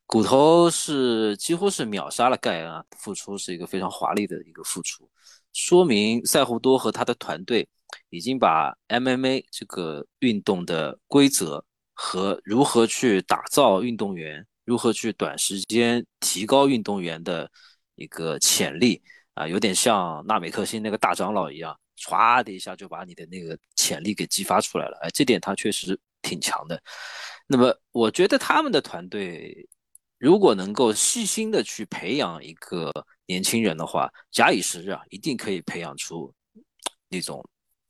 [0.07, 5.07] 骨头是几乎是秒杀了盖恩啊，付出是一个非常华丽的一个付出。
[5.53, 7.67] 说明赛胡多和他的团队
[8.09, 17.49] 已经把 MMA 这个运动的规则和如何去打造运动员、如何去短时间提高运动员的
[17.95, 19.01] 一个潜力
[19.33, 24.97] 啊，有点像纳美克星那个大长老一样，唰的一下就把你的那个潜力给激发出来了。
[25.01, 26.81] 哎，这点他确实挺强的。
[27.47, 29.67] 那么，我觉得他们的团队
[30.17, 32.89] 如果能够细心的去培养一个。
[33.31, 36.33] 年轻人的话，假以时日啊，一定可以培养出
[37.07, 37.41] 那种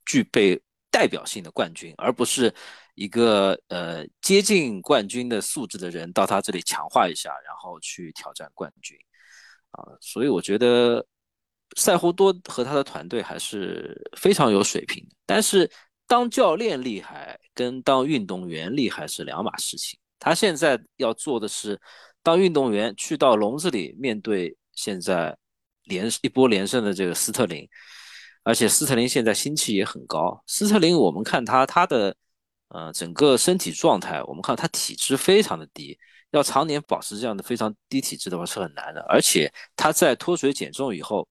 [0.06, 2.54] 具备代表性的冠军，而不是
[2.94, 8.96] 一个呃接近冠军的素质的人到他这里强化一下，然后去挑战冠军
[9.72, 9.82] 啊。
[10.00, 11.04] 所以我觉得
[11.76, 15.16] 赛胡多和他的团队还是非常有水平的。
[15.26, 15.68] 但是
[16.06, 19.98] 当教练厉害跟当运动员厉害是两码事情。
[20.20, 21.80] 他现在要做的是
[22.22, 24.56] 当运动员去到笼子里面对。
[24.74, 25.36] 现在
[25.84, 27.68] 连一波连胜的这个斯特林，
[28.44, 30.42] 而且斯特林现在心气也很高。
[30.46, 32.16] 斯特林，我们看他他的
[32.68, 35.98] 呃整个身体状态，我们看他体质非常的低，
[36.30, 39.00] 要常年保持这样的非常低体质的话是很难的。
[39.08, 41.26] 而且他在脱水减重以后，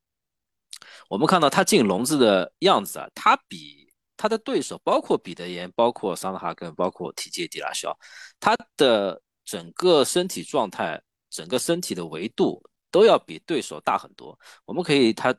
[1.10, 7.98] 我们看到他进笼子的样子啊，他比他的对手，包括彼得岩、包括桑德哈根、包括提杰迪拉肖，
[8.40, 12.62] 他的整个身体状态、整个身体的维度。
[12.92, 15.34] 都要比对手大很多，我们可以他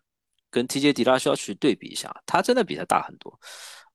[0.50, 3.38] 跟 TJ 迪拉肖去对比一下，他真的比他大很多，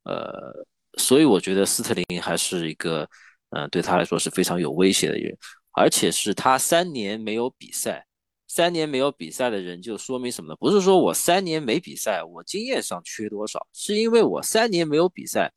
[0.04, 0.54] 呃，
[0.98, 3.08] 所以我觉得斯特林还是一个，
[3.50, 5.36] 嗯，对他来说是非常有威胁的人，
[5.72, 8.06] 而且是他三年没有比赛，
[8.48, 10.56] 三年没有比赛的人就说明什么呢？
[10.60, 15.52] 不是说我三年没比赛，我经验上缺多少，是因为我三年没有比赛，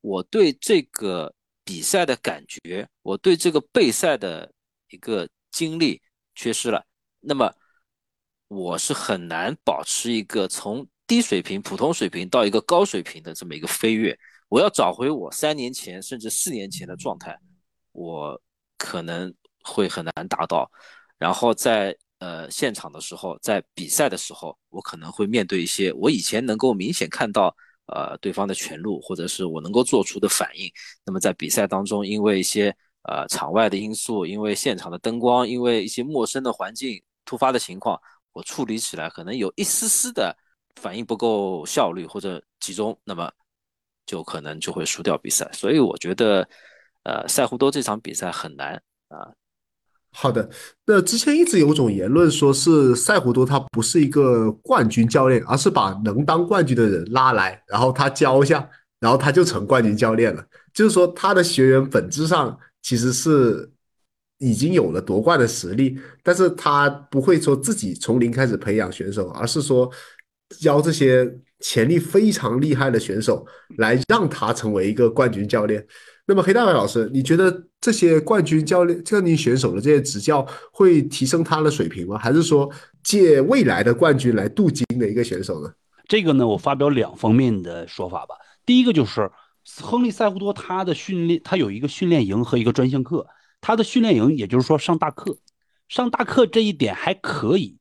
[0.00, 4.50] 我对这个比赛的感觉，我对这个备赛的
[4.90, 6.00] 一个经历
[6.34, 6.84] 缺失了。
[7.26, 7.52] 那么，
[8.48, 14.16] 我是很难保持一个从低水平、普通水平到一个高水平的这么一个飞跃。
[14.48, 17.36] 我要找回我三年前甚至四年前的状态，
[17.92, 18.40] 我
[18.78, 19.34] 可能
[19.64, 20.70] 会很难达到。
[21.18, 27.54] 然后在呃现场的时候，在比赛的时候，我可能会面对一些我以前能够明显看到
[27.86, 30.70] 呃对方的全路，或者是我能够做出的反应。
[31.04, 32.74] 那么在比赛当中，因为一些
[33.08, 37.02] 呃场外的因素，因为现场的灯光，因为一些陌生的环境。
[37.24, 38.00] 突发的情况，
[38.32, 40.36] 我处理起来可能有一丝丝的
[40.80, 43.30] 反应不够效率或者集中，那么
[44.06, 45.48] 就可能就会输掉比赛。
[45.52, 46.48] 所以我觉得，
[47.04, 48.74] 呃，赛胡多这场比赛很难
[49.08, 49.32] 啊。
[50.12, 50.48] 好的，
[50.86, 58.68] 那之前一直有种言论说是赛胡多他不是一个冠军教练，而是把能当冠军的人拉来，然后他教一下，
[59.00, 60.44] 然后他就成冠军教练了。
[60.72, 63.70] 就是说他的学员本质上其实是。
[64.38, 69.90] 已经有了夺冠的实力，但是他不会说自己从零开始培养选手，而是说
[70.60, 71.30] 教这些
[71.60, 73.46] 潜力非常厉害的选手
[73.78, 75.86] 来让他成为一个冠军教练。
[76.26, 82.18] 那么黑大白老师，你觉得这些冠军教练、冠军选手的这些执教会提升他的水平吗？
[82.18, 82.70] 还是说
[83.02, 85.70] 借未来的冠军来镀金的一个选手呢？
[86.08, 88.34] 这个呢，我发表两方面的说法吧。
[88.66, 89.30] 第一个就是
[89.80, 93.26] 亨利塞胡多他的训练，他有一个训练营和一个专项课。
[93.64, 95.38] 他的训练营，也就是说上大课，
[95.88, 97.78] 上大课这一点还可以。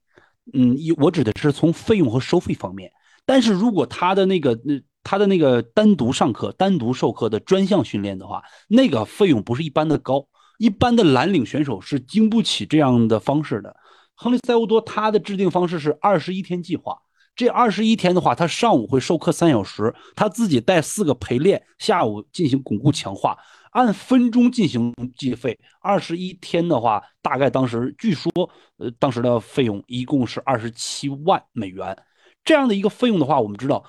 [0.53, 2.89] 嗯，我指的是从费用和收费方面。
[3.25, 10.25] 但是如果他的那个，那他的那个单独上课、单独授课的专项训练的话，那个费用不是一般的高。
[10.57, 13.75] 一般的蓝领选手是经不起这样的方式的。
[14.15, 16.97] 亨利塞乌多他的制定方式是二十一天计划。
[17.35, 23.37] 这二十一天的话，他上午会授课三小时，他自己带四个陪练，下午进行巩固强化，
[23.71, 25.59] 按分钟进行计费。
[25.81, 28.31] 二十一天的话，大概当时据说，
[28.77, 31.97] 呃，当时的费用一共是二十七万美元。
[32.43, 33.83] 这样的一个费用的话，我们知道，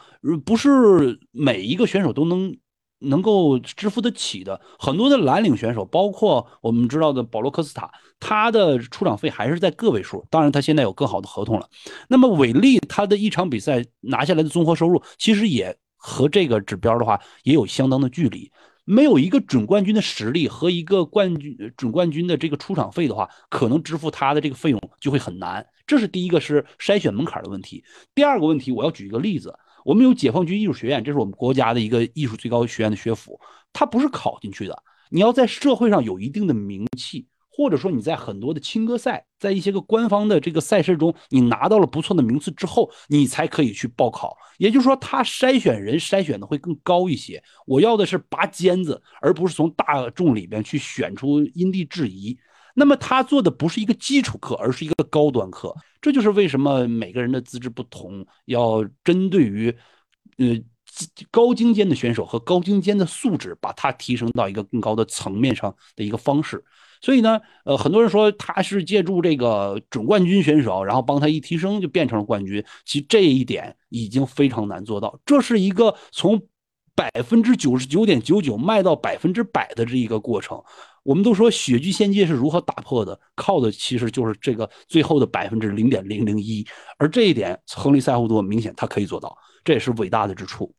[0.45, 2.57] 不是每一个选手都能。
[3.01, 7.90] 能够支付得起的很多的蓝领选手，包括我们知道的保罗科斯塔，
[8.27, 10.25] 他的出场费还是在个位数。
[10.31, 11.68] 当然，他现在有更好的合同了。
[12.09, 18.51] 那么韦利他的一场比赛拿下来的综合收入，其实也和这个指标的话也有相当的距离。
[18.87, 25.66] 没有一个准冠军的实力和一个冠军准冠军的这个出场费的话，可能支付他的这个费用就会很难。
[25.87, 27.85] 这是第一个是筛选门槛的问题。
[28.14, 29.55] 第二个问题，我要举一个例子。
[29.85, 33.39] 我们有解放军艺术学院，这是我们国家的一个艺术最高学院的学府，
[33.70, 34.83] 它不是考进去的。
[35.11, 44.36] 你要在社会上有一定的名气，或者说你在很多的青歌赛，在一些个官方的这个赛事中，你拿到了不错的名次之后，你才可以去报考。
[44.59, 47.40] 也就是说，他筛选人筛选的会更高一些。
[47.64, 52.36] 我要的是拔尖子，而不是从大众里边去选出因地制宜。
[52.74, 55.72] 那么他做的不是一个基础课，而是一个高端课。
[56.00, 59.72] 这就是为什么每个人的资质不同，要针对于，
[60.38, 60.61] 呃，
[61.30, 66.64] 高精尖的选手和高精尖的素质，把它提升到一个更高的层面上的一个方式。
[67.05, 72.64] 所以呢，呃，很多人说他是借助这个准冠军选手，然后帮他一提升就变成了冠军。
[72.86, 75.20] 其实这一点已经非常难做到。
[75.26, 76.40] 这是一个从
[76.94, 80.59] 百分之九十九点九九卖到百分之百的这一个过程。
[81.02, 90.74] 我们都说雪具仙界是如何打破的，靠的其实就是这个最后的百分之零点零零一，而这一点亨利塞胡多明显他可以做到，这也是伟大的之处。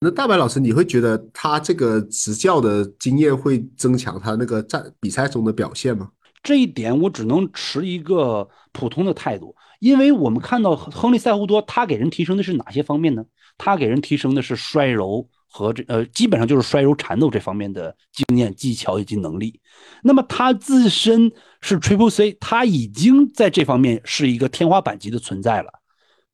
[0.00, 6.10] 那大白老师，你会觉得他这个执教的经验会增强他那个在比赛中的表现吗？
[6.42, 13.24] 这一点我只能持一个普通的态度，因为我们看到亨利塞胡多他给人提升的是哪些方面呢？
[13.56, 15.28] 他给人提升的是摔柔。
[15.56, 19.60] 和这呃，基本上就是摔柔缠斗这方面的经验、技巧以及能力。
[20.02, 21.30] 那么他自身
[21.60, 25.70] 是 Triple C，他已经在这方面是一个天花板级的存在了。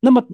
[0.00, 0.26] 那么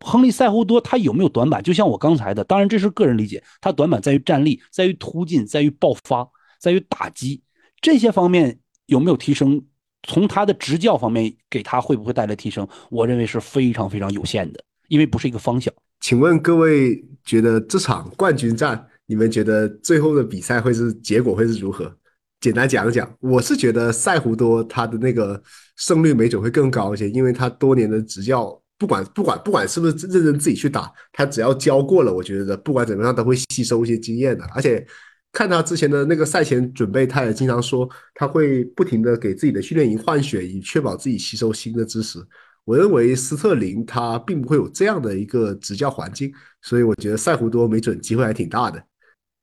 [0.00, 1.62] 亨利塞胡多他有没有短板？
[1.62, 6.28] 就像我刚才的，当然这是个人理解，他短板在于站立，在于突进，在于爆发，
[6.60, 7.42] 在于打击
[7.80, 9.62] 这些方面有没有提升？
[10.04, 12.66] 从他的执教方面给他会不会带来提升？
[12.88, 15.74] 我认为是非常非常有限的，因为不是一个方向。
[16.00, 21.92] 请问各位觉得这场冠军战，你们觉得最后的比赛会是结果会是如何？
[22.40, 25.42] 简单讲一讲，我是觉得塞胡多他的那个
[25.74, 34.44] 胜率没准会更高一些，因为他多年的执教，不管不管不管是不是认真自己去打，他只要教过了，我觉得不管怎么样都会吸收一些经验的。
[34.54, 34.86] 而且
[35.32, 42.18] 看他之前的那个赛前准备，他也经常说他会不停的给自己的训练营换血，以确保自己吸收新的知识。
[42.64, 48.82] 我认为斯特林他并不会有这样的一个执教环境，所以我觉得塞胡多没准机会还挺大的。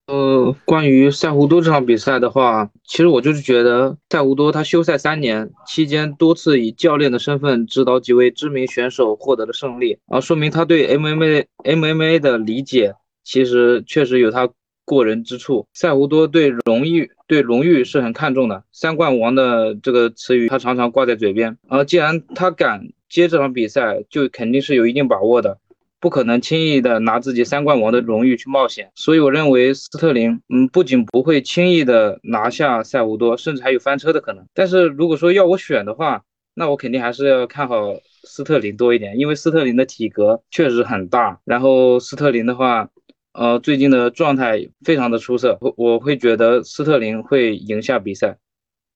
[0.08, 12.93] 呃，关于塞胡多这场比赛的话，其实我就是觉得塞胡多他休赛三年期间多次以教练的身份指导几位知名选手获得了胜利啊，说明他对 MMA MMA 的理解
[13.24, 14.47] 其实确实有他
[14.86, 15.66] 过人之处。
[15.74, 22.88] 塞胡多对荣誉对荣誉是很看重的，三冠王的这个词语他常常挂在嘴边啊，既然他敢。
[23.08, 25.60] 接这场比赛就肯定是有一定把握的，
[26.06, 28.91] 不可能轻易的拿自己三冠王的荣誉去冒险。
[28.93, 34.45] 所以我认为斯特林，嗯，不仅不会轻易的拿下塞胡多，甚至还有翻车的可能。
[34.53, 36.22] 但是如果说要我选的话，
[36.53, 41.39] 那我肯定还是要看好斯特林多一点，因为斯特林的体格确实很大。
[41.43, 42.88] 然后斯特林的话，
[43.34, 48.38] 呃，最近的状态非常的出色，我我会觉得斯特林会赢下比赛。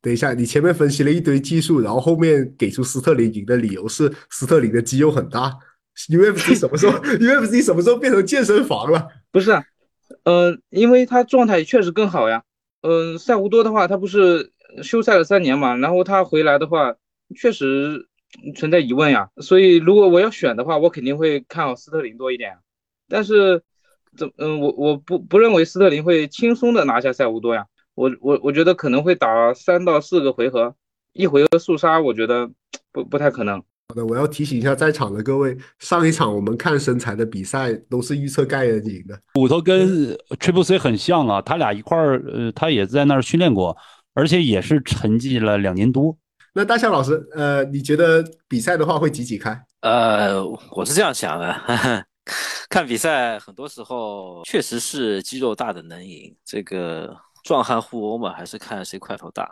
[0.04, 5.52] 等一下，你前面分析了一堆技术，然后后面给出斯特林赢的理由是斯特林的肌肉很大。
[6.08, 6.98] UFC 什么时候？
[7.20, 9.08] UFC 什么时候变成健身房了？
[9.32, 9.52] 不是，
[10.24, 12.44] 呃，因为他状态确实更好呀。
[12.82, 16.96] 嗯，塞胡多的话，他不是休赛了三年嘛，然后他回来的话，
[17.36, 18.08] 确实
[18.56, 19.30] 存在疑问呀。
[19.38, 22.58] 所以如果我要选的话，我肯定会看好斯特林多一点。
[23.10, 23.62] 但是，
[24.16, 27.66] 怎嗯，我我不不认为斯特林会轻松的拿下塞胡多呀。
[27.96, 30.74] 我我我觉得可能会打三到四个回合，
[31.12, 32.50] 一回合速杀，我觉得
[32.94, 33.62] 不不太可能。
[33.90, 39.20] 好的，我要提醒一下在场的各位，上一场我们看身材的比赛都是预测盖恩赢的。
[39.34, 43.76] 骨头跟 Triple C 很像啊，他俩一块儿，呃，他也在那儿训练过，
[44.14, 46.16] 而且也是沉寂了两年多。
[46.54, 49.60] 那大象老师，呃，你觉得比赛的话会几几开？
[49.82, 52.06] 呃，我是这样想的，
[52.70, 59.50] 看比赛很多时候确实是肌肉大的能赢，这个壮汉互殴嘛，还是看谁块头大。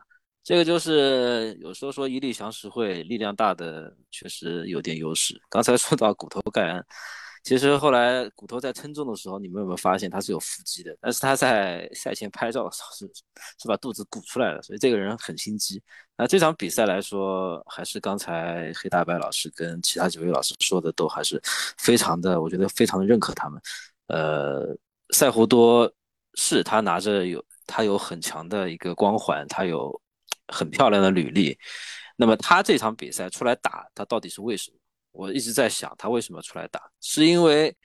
[0.47, 5.37] 这个就是有时候说一力降十会，力量大的确实有点优势。
[5.49, 6.85] 刚才说到骨头盖恩，
[7.43, 10.97] 其实后来骨头在称重的时候，你们有没有发现他是有腹肌的？
[11.01, 13.05] 但是他在赛前拍照的时候是
[13.59, 15.83] 是把肚子鼓出来了，所以这个人很心机。
[16.15, 21.41] 那这场比赛来说，还是刚才黑大白老师跟其他几位老师说的都还是
[21.77, 23.61] 非常的，我觉得非常的认可他们。
[24.07, 24.73] 呃，
[25.13, 25.91] 赛胡多
[26.35, 30.01] 是他拿着有他有很强的一个光环，他有。
[30.47, 31.57] 很漂亮的履历，
[32.15, 34.77] 那么他这场比赛出来打，他到底是为什么？
[35.11, 36.79] 我一直在想，他为什么出来打？
[37.01, 37.75] 是因为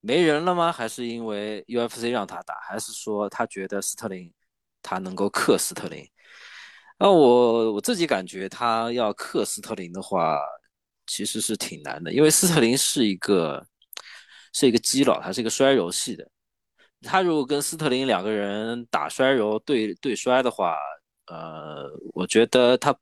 [0.00, 0.70] 没人了吗？
[0.72, 2.54] 还是因为 UFC 让他打？
[2.68, 4.32] 还是说他觉得斯特林
[4.82, 6.08] 他能够克斯特林？
[6.98, 10.38] 那我我自己感觉他要克斯特林的话，
[11.06, 13.66] 其实是挺难的，因为斯特林是一个
[14.52, 16.28] 是一个基佬，他是一个摔柔系的，
[17.02, 20.76] 他如果跟斯特林两个人打摔柔对对摔的话。
[21.26, 22.96] 呃，我觉得他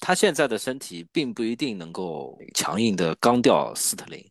[0.00, 4.22] 他现在的身体并不一定能够强硬的刚掉斯特林，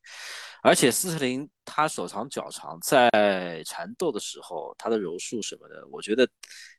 [0.64, 6.28] 而且斯特林他手长脚长，在缠斗的时候，他的柔术什么的，我觉得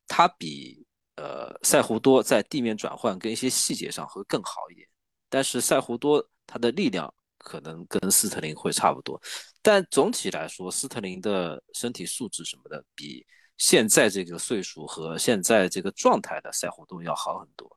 [0.09, 0.85] 他比
[1.17, 4.89] 呃赛胡多在地面转换跟一些细节上会更好一点。
[5.29, 9.21] 但是赛胡多他的力量可能跟斯特林会差不多，
[9.63, 13.25] 但总体来说，斯特林的身体素质什么的比。
[13.59, 17.71] 现在这个岁数和现在这个状态的赛胡多要好很多，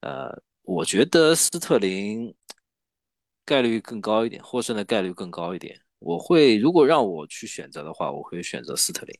[0.00, 0.30] 呃，
[0.62, 2.34] 我觉得斯特林
[3.44, 5.78] 概率更高一点，获胜的概率更高一点。
[5.98, 9.18] 我会如果让我去选择的话，我会选择斯特林。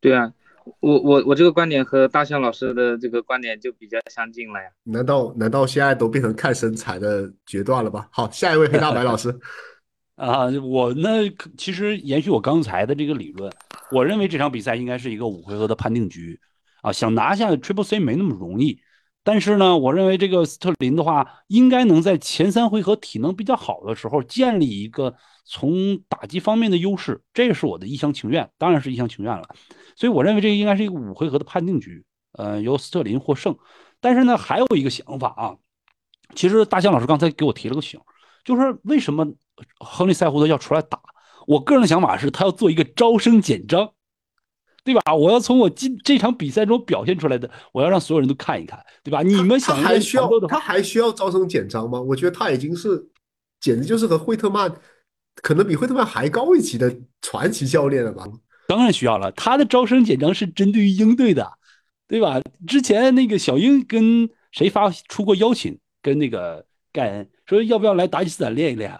[0.00, 0.32] 对啊，
[0.80, 4.70] 我我我这个观点和大象老师的这个观点就比较相近了呀。
[4.84, 8.08] 难道难道现在都变成看身材的决断了吧？
[8.12, 9.34] 好，下一位黑大白老师。
[10.20, 11.08] 啊，我呢，
[11.56, 13.50] 其实延续我刚才的这个理论，
[13.90, 16.38] 我认为这场比赛应该是一个五回合的判定局，
[16.82, 18.78] 啊，想拿下 Triple C 没那么容易，
[19.24, 25.14] 但是呢，我认为这个斯特林的话，应该能在前三回合体能比较好的时候建立一个
[25.46, 29.48] 从打击方面的优势，这是我的一厢情愿，当然是一厢情愿了，
[29.96, 33.56] 所以我认为这应该是一个五回合的判定局，呃，由斯特林获胜，
[34.02, 35.56] 但是呢，还有一个想法啊，
[36.34, 37.98] 其实大象老师刚才给我提了个醒，
[38.44, 39.26] 就是为什么？
[39.78, 41.00] 亨利·塞胡德要出来打，
[41.46, 43.92] 我个人的想法是他要做一个招生简章，
[44.84, 45.14] 对吧？
[45.14, 49.22] 我要从我今这场比赛中表现出来的，我要让所有人都看一看，对吧？
[49.22, 52.00] 你们想还需要他还需要招生简章吗？
[52.00, 53.08] 我觉得他已经是
[53.60, 54.72] 简直就是和惠特曼，
[55.36, 58.24] 可能比惠特曼还高一级的传奇教练了吧？
[58.66, 61.52] 当然需要了，他的招生简章是针对于鹰队的，
[62.06, 62.40] 对吧？
[62.66, 68.98] 之前那个小鹰跟谁发出过邀请，跟那个盖恩说要不要来达吉斯坦练一练。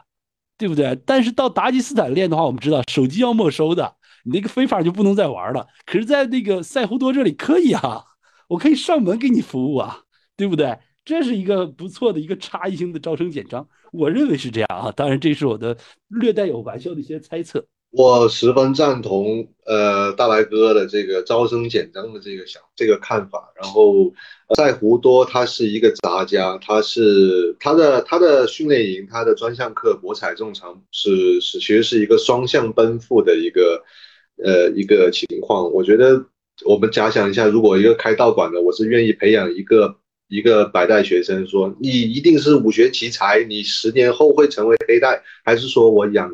[0.60, 0.94] 对不对？
[1.06, 5.66] 但是到达吉斯坦练的话，我们知道手机要没收的，你那个非法就不能再玩了。
[5.86, 8.04] 可是，在那个塞胡多这里可以啊，
[8.46, 10.02] 我可以上门给你服务啊，
[10.36, 10.78] 对不对？
[11.02, 14.92] 这是一个不错的一个差异性的招生简章，我认为是这样啊。
[14.92, 15.74] 当然，这是我的
[16.08, 17.66] 略带有玩笑的一些猜测。
[17.90, 23.52] 我十分赞同呃大白哥的这个招生简章的这个想这个看法。
[23.60, 24.12] 然后
[24.54, 33.82] 在胡多他是一个杂家，他是他的他的训练营，他的专项课博采众长是是其实是一个双向奔赴的一个
[34.44, 35.72] 呃一个情况。
[35.72, 36.24] 我觉得
[36.64, 39.96] 我们假想一下，如果一个开道馆的，我是愿意培养一个
[40.28, 46.30] 一个白带学生，说你一定是武学奇才，你十年后会成为黑带，还是说我养？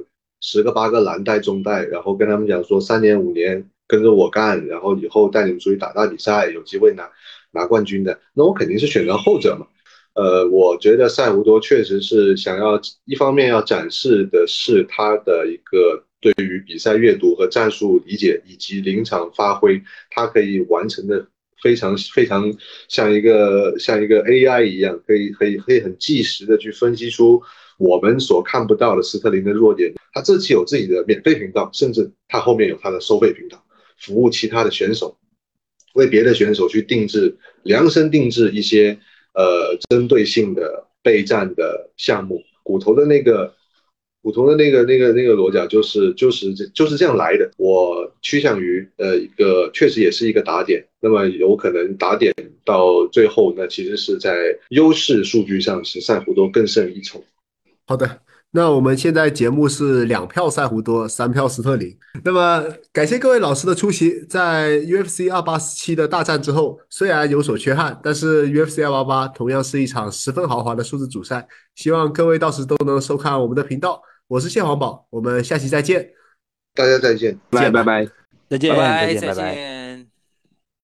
[0.48, 7.10] 十个八个蓝带中带，然后跟他们讲说三年五年跟着我干，然后以后带你们出去打大比赛，有机会拿
[7.50, 9.66] 拿冠军的，那我肯定是选择后者嘛。
[10.14, 21.26] 呃，我觉得赛胡多确实是想要一方面要展示的是他的一个对于比赛阅读和战术理解以及临场发挥，他可以完成的
[21.60, 22.54] 非常非常
[22.88, 27.42] 像一个像一个 AI 一样，可以可以可以很即时的去分析出。
[27.78, 33.62] 我们所看不到的斯特林的弱点，他自己有自己的免费频道，甚至他后面有他的收费频道，
[33.98, 35.16] 服务其他的选手，
[35.94, 38.98] 为别的选手去定制、量身定制一些
[39.34, 42.42] 呃针对性的备战的项目。
[42.62, 43.54] 骨头的那个，
[44.22, 47.50] 骨头的那个那个那个裸甲就是就是就是这样来的。
[47.58, 57.22] 我趋向于呃一个确实也是一个打点，那么有可能打点到最后，那其实是在优势数据上是赛胡多更胜一筹。
[57.86, 58.20] 好的，
[58.50, 61.96] 那我们现在节目是两票赛胡多，三票斯特林。
[62.24, 64.20] 那么感谢各位老师的出席。
[64.26, 71.46] 在 UFC 二八七的大战之后，虽然有所缺憾，但是 UFC 二八八同样是一场十分豪华的数字主赛。
[71.76, 74.02] 希望各位到时都能收看我们的频道。
[74.26, 76.10] 我是谢黄宝，我们下期再见。
[76.74, 78.06] 大家再见，拜拜拜。
[78.50, 79.54] 再见，拜拜，见，再拜拜。
[79.54, 79.75] 见。